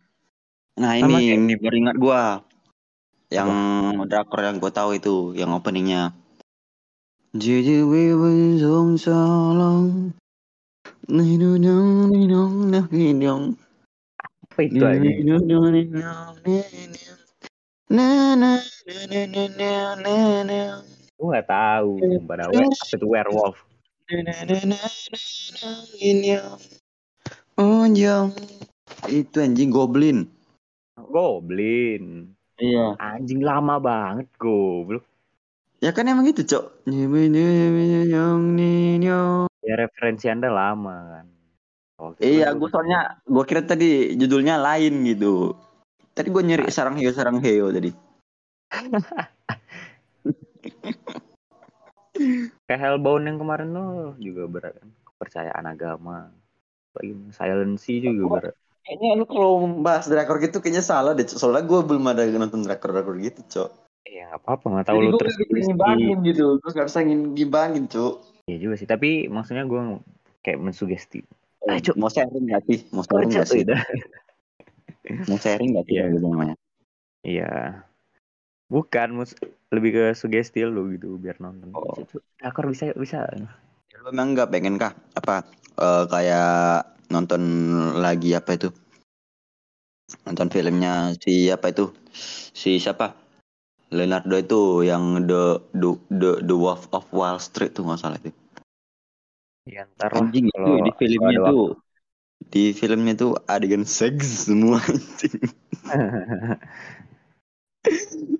Nah 0.80 0.96
Sama 0.96 1.20
ini 1.20 1.26
kayak- 1.28 1.36
ini 1.36 1.54
baru 1.60 1.76
ingat 1.84 1.96
gua. 2.00 2.22
Yang 3.28 3.48
drakor 4.08 4.40
yang 4.40 4.56
gua 4.56 4.72
tahu 4.72 4.90
itu, 4.96 5.36
yang 5.36 5.52
openingnya. 5.52 6.16
Jadi. 7.36 7.84
Apa 14.44 14.60
itu 14.60 14.84
aja 14.84 15.00
Na 17.88 18.36
na 18.36 18.36
na 18.36 18.60
na 19.08 19.20
na 19.24 19.44
na 19.48 19.72
na 19.96 20.44
na. 20.44 20.60
gue 21.16 21.24
nggak 21.24 21.48
tahu 21.48 21.96
pada 22.28 22.52
apa 22.52 22.68
itu 22.68 23.06
werewolf. 23.08 23.56
Onjong. 27.56 28.28
Itu 29.08 29.36
anjing 29.40 29.72
goblin. 29.72 30.28
goblin 31.08 32.36
Iya. 32.60 32.98
anjing 33.00 33.40
lama 33.40 33.80
banget 33.80 34.28
goblok 34.36 35.07
Ya 35.78 35.94
kan 35.94 36.10
emang 36.10 36.26
gitu, 36.26 36.42
Cok. 36.42 36.64
ya 39.68 39.74
referensi 39.78 40.26
anda 40.32 40.48
lama 40.50 40.96
kan 41.12 41.26
itu 41.28 42.22
Iya, 42.22 42.54
gue 42.54 42.68
soalnya 42.70 43.18
gue 43.26 43.44
kira 43.46 43.62
tadi 43.66 44.14
judulnya 44.14 44.58
lain 44.58 45.02
gitu. 45.06 45.54
Tadi 46.14 46.30
gue 46.30 46.42
nyari 46.42 46.70
sarang 46.70 46.98
heo 46.98 47.10
sarang 47.14 47.38
heo 47.42 47.70
tadi. 47.70 47.90
kayak 52.66 52.80
Hellbound 52.82 53.30
yang 53.30 53.38
kemarin 53.38 53.70
lo 53.70 54.18
juga 54.18 54.50
berat 54.50 54.74
kan 54.82 54.90
kepercayaan 55.14 55.66
agama 55.70 56.34
lagi 56.98 57.14
silency 57.30 58.02
juga 58.02 58.22
Oh. 58.26 58.32
berat 58.34 58.54
Kayaknya 58.88 59.20
lu 59.20 59.24
kalau 59.28 59.52
bahas 59.84 60.08
drakor 60.08 60.40
gitu 60.40 60.64
kayaknya 60.64 60.80
salah 60.80 61.12
deh. 61.12 61.28
Soalnya 61.28 61.60
gue 61.68 61.80
belum 61.84 62.08
ada 62.08 62.24
nonton 62.24 62.64
drakor 62.64 62.96
drakor 62.96 63.20
gitu, 63.20 63.44
Cok. 63.44 63.87
Ya 64.06 64.30
nggak 64.30 64.40
apa-apa 64.44 64.64
nggak 64.70 64.86
tahu 64.86 64.96
Jadi 64.98 65.06
gue 65.08 65.20
terus 65.20 65.34
gak 65.34 65.48
bisa 65.48 65.66
ngimbangin 65.70 66.16
gitu. 66.26 66.46
Gue 66.60 66.70
gak 66.70 66.88
bisa 66.88 67.00
ngimbangin, 67.02 67.84
Cok. 67.90 68.14
Iya 68.48 68.56
juga 68.62 68.74
sih 68.80 68.88
tapi 68.88 69.08
maksudnya 69.28 69.64
gue 69.68 69.80
kayak 70.46 70.58
mensugesti 70.62 71.20
Ah, 71.66 71.76
Cok. 71.82 71.96
Mau 71.98 72.08
sharing 72.08 72.44
gak 72.48 72.62
sih? 72.70 72.78
Mau 72.94 73.02
sharing 73.04 73.28
kocak 73.28 73.42
gak 73.44 73.48
sih? 73.50 73.62
Mau 75.28 75.38
sharing 75.40 75.70
gak 75.76 75.84
sih? 75.90 75.94
Iya. 75.98 76.04
Gitu 76.14 76.26
namanya. 76.26 76.54
iya 77.26 77.82
bukan 78.70 79.16
mus 79.16 79.34
lebih 79.72 79.90
ke 79.96 80.04
sugesti 80.14 80.62
lo 80.62 80.86
gitu 80.92 81.16
biar 81.18 81.40
nonton 81.40 81.72
Oh. 81.72 81.98
Drakor 82.38 82.68
bisa 82.70 82.92
bisa 82.94 83.24
Ya, 83.28 83.96
Lu 84.04 84.12
emang 84.12 84.36
nggak 84.36 84.52
pengen 84.52 84.76
kah? 84.76 84.92
Apa 85.16 85.44
eh, 85.80 86.04
kayak 86.06 86.84
nonton 87.08 87.42
lagi 87.98 88.36
apa 88.36 88.54
itu? 88.54 88.68
Nonton 90.24 90.48
filmnya 90.52 91.12
si 91.20 91.48
apa 91.48 91.72
itu? 91.72 91.92
Si 92.54 92.76
siapa? 92.80 93.12
Leonardo 93.88 94.36
itu 94.36 94.84
yang 94.84 95.24
the 95.24 95.64
the 95.72 95.96
the, 96.12 96.30
the 96.44 96.56
Wolf 96.56 96.88
of 96.92 97.08
Wall 97.08 97.40
Street 97.40 97.72
tuh 97.72 97.88
nggak 97.88 98.00
salah 98.00 98.20
itu. 98.20 98.32
ya 99.68 99.84
ntar 99.96 100.16
Anjing 100.16 100.48
itu 100.48 100.56
kalau 100.56 100.80
di 100.80 100.92
filmnya 100.96 101.38
tuh 101.44 101.76
di 102.48 102.72
filmnya 102.72 103.12
tuh 103.20 103.36
adegan 103.44 103.84
seks 103.84 104.48
semua 104.48 104.80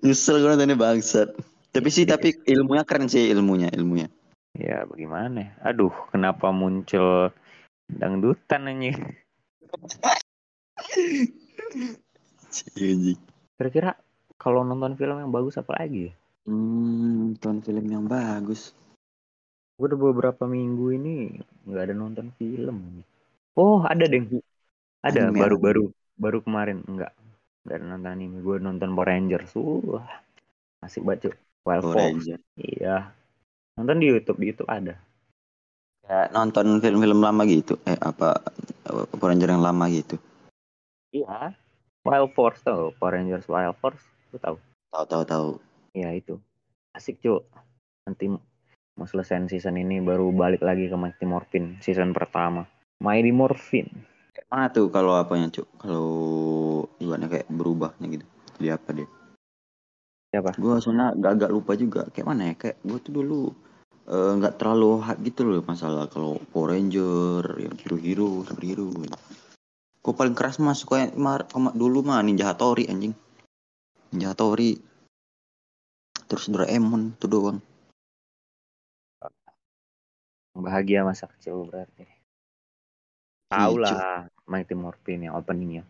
nyesel 0.04 0.40
gue 0.40 0.48
nontonnya 0.48 0.76
bangsat. 0.76 1.36
Tapi 1.68 1.88
sih 1.92 2.08
tapi 2.08 2.32
ilmunya 2.48 2.84
keren 2.88 3.12
sih 3.12 3.28
ilmunya 3.28 3.68
ilmunya. 3.72 4.08
Ya 4.56 4.88
bagaimana? 4.88 5.52
Aduh 5.60 5.92
kenapa 6.08 6.48
muncul 6.48 7.28
dangdutan 7.88 8.68
ini 8.68 8.92
kira-kira 13.56 13.96
kalau 14.38 14.62
nonton 14.62 14.94
film 14.94 15.18
yang 15.18 15.34
bagus 15.34 15.58
apa 15.58 15.74
lagi? 15.82 16.14
Hmm, 16.46 17.34
nonton 17.34 17.60
film 17.60 17.84
yang 17.90 18.06
bagus. 18.06 18.72
Gue 19.76 19.90
udah 19.90 20.00
beberapa 20.00 20.46
minggu 20.46 20.94
ini 20.94 21.14
nggak 21.66 21.84
ada 21.90 21.94
nonton 21.94 22.30
film. 22.38 23.02
Oh 23.58 23.82
ada 23.82 24.06
deh. 24.06 24.22
Ada 25.02 25.34
baru-baru 25.34 25.90
baru 26.14 26.38
kemarin. 26.42 26.86
Enggak 26.86 27.12
enggak 27.66 27.78
nonton 27.82 28.10
anime. 28.10 28.38
Gue 28.42 28.56
nonton 28.62 28.94
Power 28.94 29.10
Rangers. 29.10 29.52
Uh 29.58 29.98
asik 30.82 31.02
banget 31.02 31.34
Wild 31.66 31.84
Fox. 31.90 32.30
Iya. 32.58 33.10
Nonton 33.74 33.98
di 33.98 34.06
YouTube 34.06 34.38
di 34.38 34.54
YouTube 34.54 34.70
ada. 34.70 34.94
Ya 36.06 36.30
nonton 36.30 36.78
film-film 36.78 37.22
lama 37.22 37.42
gitu. 37.46 37.74
Eh 37.86 37.98
apa 37.98 38.38
Power 38.86 39.34
Rangers 39.34 39.50
yang 39.50 39.66
lama 39.66 39.86
gitu. 39.90 40.18
Iya. 41.10 41.54
Wild 42.06 42.34
Force 42.34 42.62
tau. 42.62 42.94
Power 42.98 43.18
Rangers 43.18 43.46
Wild 43.46 43.78
Force 43.78 44.17
lu 44.32 44.38
tahu? 44.40 44.56
Tahu 44.92 45.04
tahu 45.08 45.22
tahu. 45.24 45.48
Iya 45.96 46.12
itu. 46.16 46.36
Asik 46.92 47.20
cuy 47.20 47.40
nanti 48.08 48.32
mau 48.96 49.06
selesai 49.06 49.46
season 49.52 49.76
ini 49.76 50.00
baru 50.00 50.32
balik 50.32 50.64
lagi 50.64 50.88
ke 50.88 50.96
Mighty 50.96 51.24
Morphin 51.28 51.76
season 51.84 52.16
pertama. 52.16 52.64
Mighty 52.98 53.30
Morphin. 53.30 53.86
Mana 54.48 54.72
tuh 54.72 54.88
kalau 54.88 55.18
apanya 55.18 55.52
cuk? 55.52 55.68
Kalau 55.76 56.08
gimana 56.96 57.28
kayak 57.28 57.46
berubahnya 57.52 58.06
gitu? 58.08 58.26
Jadi 58.58 58.68
apa 58.72 58.88
dia? 58.96 59.08
Siapa? 60.32 60.56
Gue 60.56 60.80
soalnya 60.80 61.12
gak, 61.16 61.32
agak 61.40 61.50
lupa 61.52 61.72
juga. 61.76 62.02
Kayak 62.10 62.26
mana 62.32 62.42
ya? 62.52 62.54
Kayak 62.56 62.76
gue 62.80 62.98
tuh 63.04 63.12
dulu 63.12 63.40
eh, 64.08 64.32
nggak 64.40 64.54
uh, 64.54 64.58
terlalu 64.58 64.90
hype 65.04 65.20
gitu 65.24 65.40
loh 65.44 65.60
masalah 65.62 66.08
kalau 66.08 66.40
Power 66.50 66.74
Ranger 66.74 67.44
yang 67.60 67.74
hero-hero 67.76 68.42
superhero. 68.48 68.88
Gue 70.00 70.14
paling 70.16 70.32
keras 70.32 70.56
mah 70.62 70.72
suka 70.72 71.12
mar 71.18 71.44
dulu 71.76 72.00
mah 72.00 72.24
Ninja 72.24 72.48
Hattori 72.48 72.88
anjing 72.88 73.12
Ninja 74.08 74.32
Hattori 74.32 74.80
terus 76.28 76.48
Doraemon 76.48 77.16
tuh 77.20 77.28
doang. 77.28 77.58
Bahagia 80.58 81.06
masa 81.06 81.30
kecil 81.30 81.68
berarti. 81.68 82.04
Tahu 83.48 83.80
lah 83.80 84.28
Mighty 84.44 84.76
Morphin 84.76 85.24
yang 85.24 85.36
openingnya 85.36 85.84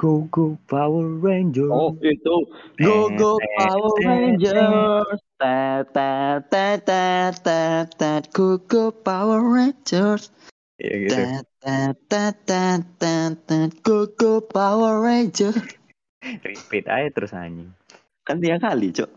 Go 0.00 0.24
Go 0.32 0.56
Power 0.66 1.04
Rangers. 1.20 1.70
Oh 1.70 1.92
itu. 2.00 2.48
Go 2.80 3.12
Go 3.12 3.36
Power 3.38 3.92
Rangers. 4.00 5.20
Tat 5.36 5.92
tat 5.92 6.48
tat 6.48 6.80
tat 6.82 7.34
tat 7.44 7.86
tat 7.94 8.24
Go 8.32 8.56
Go 8.64 8.90
Power 8.90 9.44
Rangers. 9.44 10.32
Iya 10.80 10.94
gitu. 11.06 11.12
Tat 11.14 11.44
tat 11.60 11.96
tat 12.08 12.34
tat 12.48 12.82
tat 12.98 13.32
tat 13.46 13.70
Go 13.84 14.08
Go 14.16 14.40
Power 14.40 15.04
Rangers. 15.04 15.81
Repeat 16.22 16.86
aja 16.86 17.08
terus 17.10 17.34
anjing. 17.34 17.74
Kan 18.22 18.38
tiga 18.38 18.62
kali, 18.62 18.94
Cok. 18.94 19.10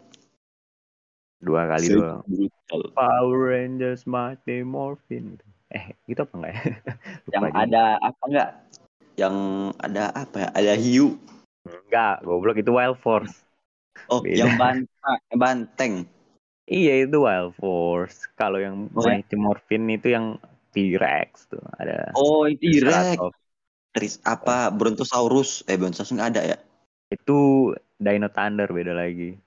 Dua 1.46 1.70
kali 1.70 1.86
doang. 1.94 2.26
Power 2.98 3.38
Rangers 3.54 4.10
Mighty 4.10 4.66
Morphin. 4.66 5.38
Eh 5.70 5.94
gitu 6.10 6.26
apa 6.26 6.34
enggak 6.42 6.52
ya? 6.52 6.62
Yang 7.38 7.44
juga. 7.46 7.62
ada 7.62 7.84
apa 8.02 8.24
enggak? 8.26 8.50
Yang 9.16 9.36
ada 9.78 10.04
apa 10.18 10.36
ya? 10.42 10.50
Ada 10.58 10.74
hiu. 10.74 11.08
Enggak 11.66 12.16
goblok 12.26 12.58
itu 12.58 12.72
Wild 12.74 12.98
Force. 12.98 13.36
Oh 14.10 14.22
Beda. 14.26 14.46
yang 14.46 14.54
banteng 14.58 15.20
banteng. 15.44 15.94
Iya 16.66 17.06
itu 17.06 17.18
Wild 17.22 17.54
Force. 17.62 18.26
Kalau 18.34 18.58
yang 18.58 18.90
oh, 18.98 19.06
ya? 19.06 19.22
Mighty 19.22 19.38
Morphin 19.38 19.86
itu 19.94 20.18
yang 20.18 20.42
T-Rex 20.74 21.54
tuh 21.54 21.62
ada 21.78 22.10
oh 22.18 22.50
T-Rex. 22.50 23.22
Tris 23.96 24.20
apa 24.26 24.74
Brontosaurus? 24.74 25.64
Eh 25.70 25.78
Brontosaurus 25.78 26.12
enggak 26.12 26.30
ada 26.36 26.42
ya 26.44 26.58
itu 27.14 27.72
Dino 27.96 28.28
Thunder 28.28 28.68
beda 28.70 28.94
lagi 28.94 29.40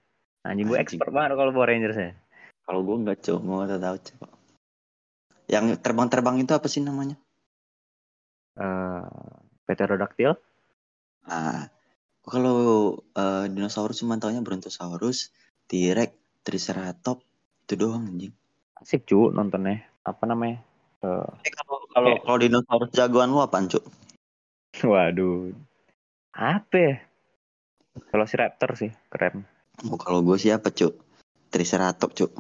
Anjing 0.49 0.71
gue 0.71 0.79
expert 0.81 1.13
banget 1.13 1.37
kalau 1.37 1.53
Power 1.53 1.69
Rangers 1.69 1.99
ya. 1.99 2.13
Kalau 2.65 2.81
gue 2.85 2.97
nggak 3.05 3.21
cowok, 3.21 3.41
gue 3.45 3.57
nggak 3.69 3.83
tahu 3.85 3.97
cowok. 4.01 4.33
Yang 5.49 5.65
terbang-terbang 5.85 6.37
itu 6.41 6.53
apa 6.57 6.67
sih 6.69 6.81
namanya? 6.85 7.17
Uh, 8.57 9.05
Pterodactyl. 9.69 10.37
Ah, 11.29 11.69
kalau 12.25 12.97
uh, 13.13 13.45
dinosaurus 13.49 14.01
cuma 14.01 14.17
taunya 14.17 14.41
Brontosaurus, 14.41 15.33
T-Rex, 15.69 16.13
Triceratops, 16.45 17.25
itu 17.69 17.75
doang 17.77 18.09
anjing. 18.09 18.33
Asik 18.81 19.05
cu 19.05 19.29
nontonnya. 19.29 19.85
Apa 20.05 20.25
namanya? 20.25 20.65
Uh, 21.05 21.29
eh, 21.45 21.53
kalau 21.53 21.85
kalau 21.93 22.11
kalau 22.25 22.39
dinosaurus 22.41 22.93
jagoan 22.97 23.33
lu 23.33 23.45
apa 23.45 23.61
cu? 23.69 23.81
Waduh. 24.93 25.53
Apa 26.33 27.08
ya? 28.01 28.09
Kalau 28.15 28.25
si 28.25 28.35
Raptor 28.39 28.71
sih 28.79 28.91
keren. 29.11 29.45
Oh, 29.87 29.99
kalau 29.99 30.23
gue 30.23 30.39
siapa 30.39 30.75
cuk? 30.75 30.95
Triceratops 31.51 32.15
cuk. 32.15 32.33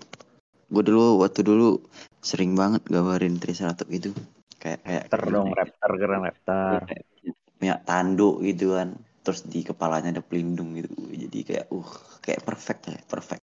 Gue 0.68 0.83
dulu 0.85 1.23
waktu 1.23 1.40
dulu 1.47 1.81
sering 2.21 2.59
banget 2.59 2.85
gambarin 2.87 3.38
Triceratops 3.38 3.90
itu. 3.90 4.11
Kayak 4.59 4.83
kayak 4.83 5.05
raptor 5.14 5.23
dong, 5.31 5.49
raptor 5.55 5.90
keren 5.97 6.21
raptor. 6.27 6.83
Punya 7.59 7.79
tanduk 7.83 8.42
gitu 8.42 8.75
kan. 8.75 8.99
Terus 9.23 9.47
di 9.47 9.61
kepalanya 9.62 10.18
ada 10.18 10.23
pelindung 10.23 10.75
gitu. 10.75 10.90
Jadi 11.14 11.38
kayak 11.47 11.66
uh 11.71 11.90
kayak 12.23 12.42
perfect 12.42 12.81
ya, 12.90 12.99
perfect. 13.07 13.42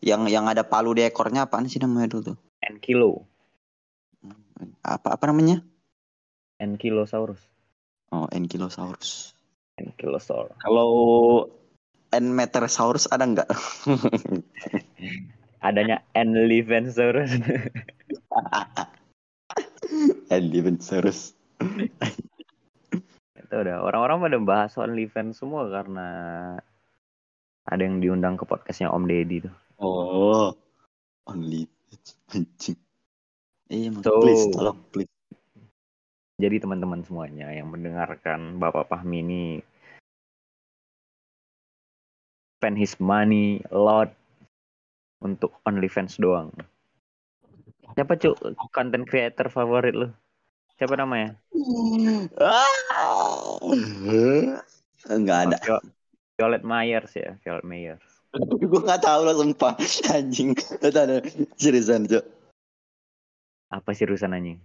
Yang 0.00 0.22
yang 0.30 0.46
ada 0.46 0.62
palu 0.62 0.94
di 0.94 1.02
ekornya 1.02 1.50
apaan 1.50 1.66
sih 1.66 1.82
namanya 1.82 2.14
dulu 2.14 2.22
tuh? 2.32 2.36
Enkilo. 2.62 3.26
Apa 4.80 5.18
apa 5.18 5.24
namanya? 5.28 5.60
Enkilosaurus. 6.56 7.42
Oh, 8.14 8.30
Enkilosaurus. 8.32 9.35
Enkilosaurus. 9.76 10.56
Kalau 10.60 10.90
N-Meterosaurus 12.12 13.08
ada 13.12 13.28
nggak? 13.28 13.48
Adanya 15.66 16.00
N-Livensaurus. 16.16 17.36
N-Livensaurus. 20.32 21.36
Itu 23.36 23.54
udah 23.54 23.84
orang-orang 23.84 24.18
pada 24.24 24.38
bahas 24.40 24.70
soal 24.72 24.96
Liven 24.96 25.36
semua 25.36 25.68
karena 25.68 26.08
ada 27.66 27.82
yang 27.82 27.98
diundang 28.00 28.38
ke 28.40 28.48
podcastnya 28.48 28.88
Om 28.94 29.04
Deddy 29.04 29.44
tuh. 29.44 29.54
Oh, 29.76 30.56
only 31.28 31.68
anjing. 32.32 32.78
Iya, 33.66 33.90
so, 33.98 34.22
please, 34.22 34.46
tolong, 34.54 34.78
please. 34.94 35.15
Jadi 36.36 36.60
teman-teman 36.60 37.00
semuanya 37.00 37.48
yang 37.48 37.72
mendengarkan 37.72 38.60
Bapak 38.60 38.92
Fahmi 38.92 39.24
ini 39.24 39.44
spend 42.60 42.76
his 42.76 43.00
money 43.00 43.64
lot 43.72 44.12
untuk 45.24 45.56
OnlyFans 45.64 46.20
doang. 46.20 46.52
Siapa 47.96 48.20
cuk 48.20 48.36
content 48.68 49.08
creator 49.08 49.48
favorit 49.48 49.96
lu? 49.96 50.12
Siapa 50.76 50.92
namanya? 51.00 51.40
Enggak 55.08 55.38
ada. 55.48 55.56
Oh, 55.72 55.82
Violet 56.36 56.60
Myers 56.60 57.16
ya, 57.16 57.32
Violet 57.40 57.64
Myers. 57.64 58.04
gue 58.60 58.80
gak 58.84 59.00
tahu 59.00 59.24
lah 59.24 59.32
sumpah 59.32 59.72
anjing. 60.12 60.52
Gak 60.52 60.92
ada 60.92 61.24
seriusan 61.56 62.04
cuk. 62.04 62.24
Apa 63.72 63.96
seriusan 63.96 64.36
anjing? 64.36 64.60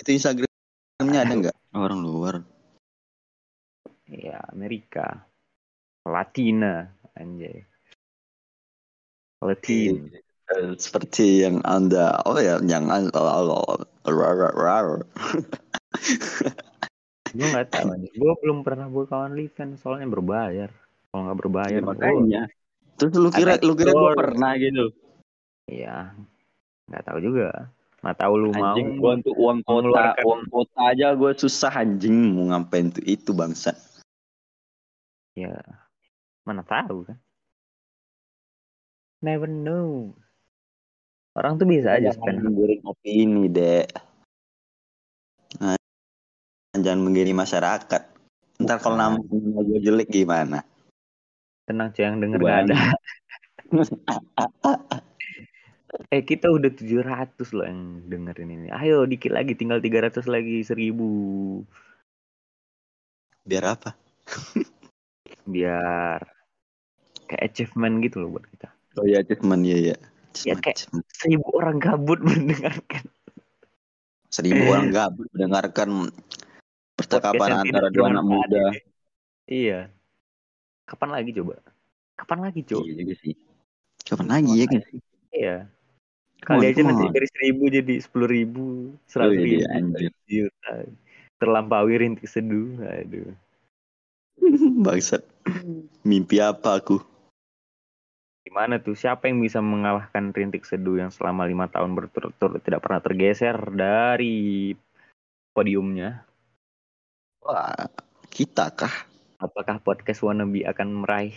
Itu 0.00 0.16
Instagramnya 0.16 1.20
ada 1.20 1.34
nggak? 1.36 1.56
Orang 1.76 2.00
luar? 2.00 2.40
Iya 4.08 4.40
Amerika. 4.48 5.28
Latina 6.08 6.88
anjay. 7.12 7.68
Latin 9.44 10.08
eh, 10.52 10.72
seperti 10.76 11.44
yang 11.44 11.60
anda 11.64 12.20
oh 12.28 12.36
ya 12.36 12.60
yang 12.60 12.92
anda 12.92 13.12
gue 17.30 17.46
nggak 17.46 17.72
tahu 17.72 17.88
nih 17.94 18.10
gue 18.10 18.32
belum 18.42 18.66
pernah 18.66 18.90
buka 18.90 19.28
OnlyFans 19.28 19.84
soalnya 19.84 20.08
berbayar. 20.08 20.72
Kalau 21.12 21.22
nggak 21.28 21.38
berbayar 21.44 21.80
ya, 21.80 21.84
makanya. 21.84 22.42
Terus 22.96 23.12
lu 23.16 23.30
kira 23.32 23.60
lu 23.60 23.76
kira 23.76 23.92
gue 23.92 24.12
pernah 24.16 24.52
gitu? 24.56 24.92
Iya. 25.68 26.16
Nggak 26.88 27.04
tahu 27.06 27.18
juga 27.22 27.70
nggak 28.00 28.16
tahu 28.16 28.34
lu 28.40 28.48
anjing, 28.56 28.96
mau 28.96 29.00
gua 29.00 29.12
untuk 29.20 29.36
uang 29.36 29.58
kota 29.64 30.04
uang 30.24 30.42
kota 30.48 30.80
aja 30.88 31.12
gue 31.12 31.32
susah 31.36 31.72
anjing 31.84 32.32
mau 32.32 32.48
ngapain 32.48 32.88
tuh 32.88 33.04
itu 33.04 33.36
bangsa 33.36 33.76
ya 35.36 35.52
Mana 36.50 36.64
tahu 36.64 37.04
kan? 37.04 37.18
Never 39.20 39.46
know. 39.46 40.16
Orang 41.36 41.60
tuh 41.60 41.68
bisa 41.68 41.94
aja 41.94 42.10
spend. 42.10 42.42
Goreng 42.42 42.82
opini, 42.82 43.46
Dek. 43.46 43.86
jangan 46.74 47.02
menggini 47.06 47.36
masyarakat. 47.36 48.02
Ntar 48.58 48.78
kalau 48.80 48.96
nama 48.96 49.20
gue 49.20 49.78
jelek 49.78 50.08
gimana? 50.08 50.64
Tenang 51.68 51.92
cuy 51.92 52.02
yang 52.02 52.18
denger 52.18 52.40
gak 52.40 52.58
ada. 52.66 52.76
eh 56.08 56.22
kita 56.24 56.48
udah 56.48 56.72
700 56.72 57.36
loh 57.52 57.64
yang 57.68 58.08
dengerin 58.08 58.50
ini. 58.56 58.68
Ayo 58.72 59.04
dikit 59.04 59.36
lagi 59.36 59.52
tinggal 59.52 59.84
300 59.84 60.24
lagi 60.24 60.64
1000. 60.64 60.96
Biar 63.44 63.64
apa? 63.68 63.92
Biar 65.52 66.24
kayak 67.28 67.42
achievement 67.52 68.00
gitu 68.00 68.24
loh 68.24 68.38
buat 68.38 68.46
kita. 68.48 68.68
Oh 68.96 69.04
iya 69.04 69.20
achievement 69.20 69.62
ya 69.68 69.78
ya. 69.92 69.96
Ya 70.46 70.54
kayak 70.56 70.88
seribu 71.10 71.46
orang 71.52 71.76
gabut 71.82 72.22
mendengarkan. 72.26 73.04
Seribu 74.30 74.62
orang 74.70 74.94
gabut 74.94 75.26
mendengarkan 75.34 76.08
percakapan 76.96 77.66
antara 77.66 77.90
dua 77.92 78.14
anak 78.14 78.24
muda. 78.24 78.64
Iya. 79.50 79.90
Kapan 80.86 81.10
lagi 81.14 81.30
coba? 81.34 81.58
Kapan 82.14 82.38
lagi 82.46 82.60
coba? 82.66 82.86
Iya 82.86 82.92
juga 83.02 83.14
sih. 83.18 83.34
Kapan 84.06 84.26
lagi 84.30 84.52
ya 84.54 84.66
kan? 84.66 84.80
Iya. 85.30 85.56
Kali 86.40 86.72
aja 86.72 86.80
nanti 86.80 87.04
dari 87.12 87.28
seribu 87.28 87.68
jadi 87.68 87.94
sepuluh 88.00 88.28
ribu, 88.28 88.66
seratus 89.04 89.36
oh, 89.36 89.44
ribu, 89.44 90.08
juta. 90.24 90.72
Terlampaui 91.36 91.94
rintik 92.00 92.28
seduh. 92.28 92.80
Aduh. 92.80 93.32
Bangsat. 94.84 95.20
Mimpi 96.04 96.40
apa 96.40 96.80
aku? 96.80 97.00
Gimana 98.40 98.80
tuh? 98.80 98.96
Siapa 98.96 99.28
yang 99.28 99.44
bisa 99.44 99.60
mengalahkan 99.60 100.32
rintik 100.32 100.64
seduh 100.64 100.96
yang 100.96 101.12
selama 101.12 101.44
lima 101.44 101.68
tahun 101.68 101.92
berturut-turut 101.92 102.64
tidak 102.64 102.80
pernah 102.82 103.04
tergeser 103.04 103.56
dari 103.70 104.72
podiumnya? 105.52 106.24
Wah, 107.44 107.88
kita 108.32 108.72
kah? 108.72 109.06
Apakah 109.40 109.80
podcast 109.80 110.24
Wannabe 110.24 110.64
akan 110.68 111.04
meraih 111.04 111.36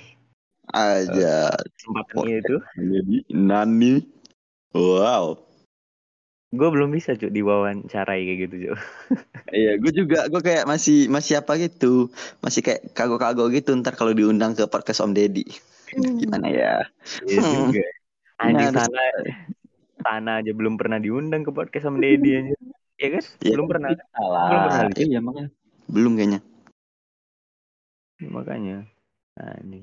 aja 0.71 1.51
kesempatan 1.75 2.39
itu? 2.39 2.55
Jadi 2.79 3.17
Nani, 3.31 3.93
wow. 4.75 5.39
Gue 6.53 6.69
belum 6.69 6.93
bisa 6.93 7.17
cuy 7.17 7.33
diwawancarai 7.33 8.21
kayak 8.29 8.39
gitu 8.45 8.55
cuy. 8.69 8.73
iya, 9.57 9.73
gue 9.81 9.89
juga 9.89 10.29
gue 10.29 10.41
kayak 10.41 10.69
masih 10.69 11.09
masih 11.09 11.41
apa 11.41 11.57
gitu, 11.57 12.13
masih 12.45 12.61
kayak 12.61 12.93
kagok-kagok 12.93 13.49
gitu. 13.57 13.73
Ntar 13.73 13.97
kalau 13.97 14.13
diundang 14.13 14.53
ke 14.53 14.69
podcast 14.69 15.01
Om 15.01 15.17
Deddy, 15.17 15.49
gimana 15.93 16.45
ya? 16.53 16.73
Iya 17.25 17.41
juga. 17.41 17.85
Anjing 18.37 18.69
nah, 18.69 18.85
sana, 18.85 19.03
sana 20.05 20.31
aja 20.45 20.51
belum 20.53 20.77
pernah 20.77 21.01
diundang 21.01 21.41
ke 21.41 21.49
podcast 21.49 21.89
Om 21.89 21.97
Deddy 21.97 22.29
aja. 22.37 22.53
Iya 23.01 23.09
kan? 23.17 23.23
Ya, 23.41 23.51
belum 23.57 23.67
pernah. 23.69 23.89
Salah. 24.13 24.45
Belum 24.45 24.61
pernah. 24.69 24.89
Iya 24.93 25.19
makanya. 25.25 25.49
Belum 25.89 26.11
kayaknya. 26.13 26.39
Makanya. 28.29 28.77
Nah, 29.41 29.55
ini. 29.65 29.81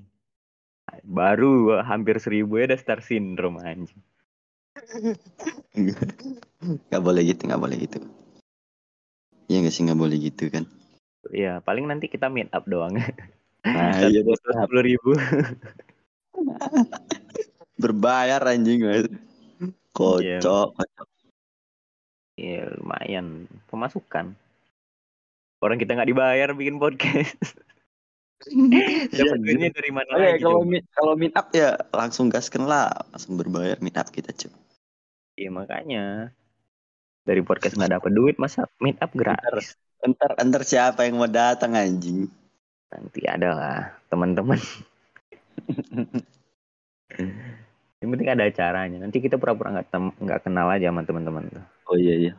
Baru 1.06 1.78
hampir 1.82 2.18
seribu 2.22 2.62
ya 2.62 2.70
udah 2.70 2.78
star 2.78 3.02
syndrome 3.02 3.58
anjing. 3.62 3.98
Gak 6.92 7.02
boleh 7.02 7.22
gitu, 7.24 7.42
gak 7.48 7.60
boleh 7.60 7.76
gitu. 7.80 7.98
Iya 9.50 9.66
gak 9.66 9.74
sih 9.74 9.82
gak 9.88 10.00
boleh 10.00 10.16
gitu 10.18 10.48
kan? 10.48 10.64
Iya, 11.30 11.60
paling 11.60 11.84
nanti 11.84 12.08
kita 12.08 12.32
meet 12.32 12.48
up 12.52 12.64
doang. 12.64 12.96
Nah, 12.96 14.00
iya 14.10 14.20
sepuluh 14.24 14.84
ribu. 14.84 15.10
Berbayar 17.82 18.40
anjing. 18.44 18.84
Kocok, 19.92 20.24
yeah. 20.24 20.70
kocok. 20.70 21.08
Iya 22.40 22.72
lumayan 22.80 23.44
pemasukan 23.68 24.32
orang 25.60 25.76
kita 25.76 25.92
nggak 25.92 26.08
dibayar 26.08 26.48
bikin 26.56 26.80
podcast 26.80 27.36
Dapatnya 29.12 29.68
ya, 29.68 29.68
dari 29.68 29.92
mana 29.92 30.16
lagi? 30.16 30.40
kalau 30.40 30.64
meet, 30.64 30.88
kalau 30.96 31.12
meet 31.12 31.36
up 31.36 31.52
ya 31.52 31.76
langsung 31.92 32.32
gaskan 32.32 32.64
lah, 32.64 32.88
langsung 33.12 33.36
berbayar 33.36 33.76
meet 33.84 34.00
up 34.00 34.08
kita 34.08 34.32
cuy. 34.32 34.48
Iya 35.38 35.50
makanya 35.50 36.34
dari 37.22 37.42
podcast 37.44 37.76
nggak 37.76 38.00
dapat 38.00 38.10
duit 38.14 38.36
masa 38.40 38.66
meet 38.82 38.98
up 38.98 39.12
gratis. 39.14 39.76
Entar, 40.00 40.32
entar 40.40 40.64
siapa 40.64 41.04
yang 41.04 41.20
mau 41.20 41.28
datang 41.28 41.76
anjing? 41.76 42.26
Nanti 42.90 43.20
ada 43.28 43.48
lah 43.52 43.80
teman-teman. 44.08 44.58
yang 48.00 48.08
penting 48.16 48.28
ada 48.32 48.48
acaranya. 48.48 48.98
Nanti 48.98 49.20
kita 49.20 49.36
pura-pura 49.36 49.76
nggak 49.76 49.92
-pura 49.92 50.16
nggak 50.16 50.40
kenal 50.48 50.66
aja 50.72 50.88
sama 50.88 51.04
teman-teman 51.04 51.44
tuh. 51.52 51.64
Oh 51.92 51.96
iya 52.00 52.14
iya. 52.16 52.32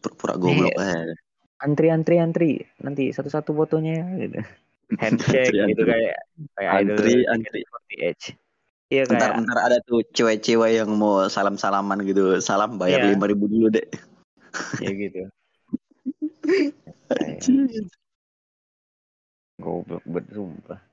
Pura-pura 0.00 0.40
goblok 0.40 0.72
eh, 0.80 1.12
antri 1.60 1.92
antri 1.92 2.16
antri 2.16 2.50
nanti 2.80 3.12
satu-satu 3.12 3.52
fotonya 3.52 4.00
gitu 4.16 4.40
handshake 5.02 5.52
antri, 5.52 5.76
gitu 5.76 5.82
kayak 5.84 6.16
kayak 6.56 6.72
antri 6.72 7.12
idol, 7.20 7.32
antri 7.36 7.60
edge 8.00 8.32
iya 8.90 9.06
kayak 9.06 9.22
ntar, 9.22 9.30
ntar 9.46 9.58
ada 9.70 9.78
tuh 9.86 10.02
cewek-cewek 10.10 10.82
yang 10.82 10.90
mau 10.98 11.30
salam 11.30 11.56
salaman 11.56 12.02
gitu. 12.02 12.42
Salam 12.42 12.76
bayar 12.76 13.06
iya. 13.06 13.14
lima 13.14 13.26
ribu 13.30 13.46
dulu 13.46 13.70
deh. 13.70 13.86
Ya 14.82 14.90
gitu. 14.90 15.30
Goblok 19.60 20.02
sumpah 20.32 20.89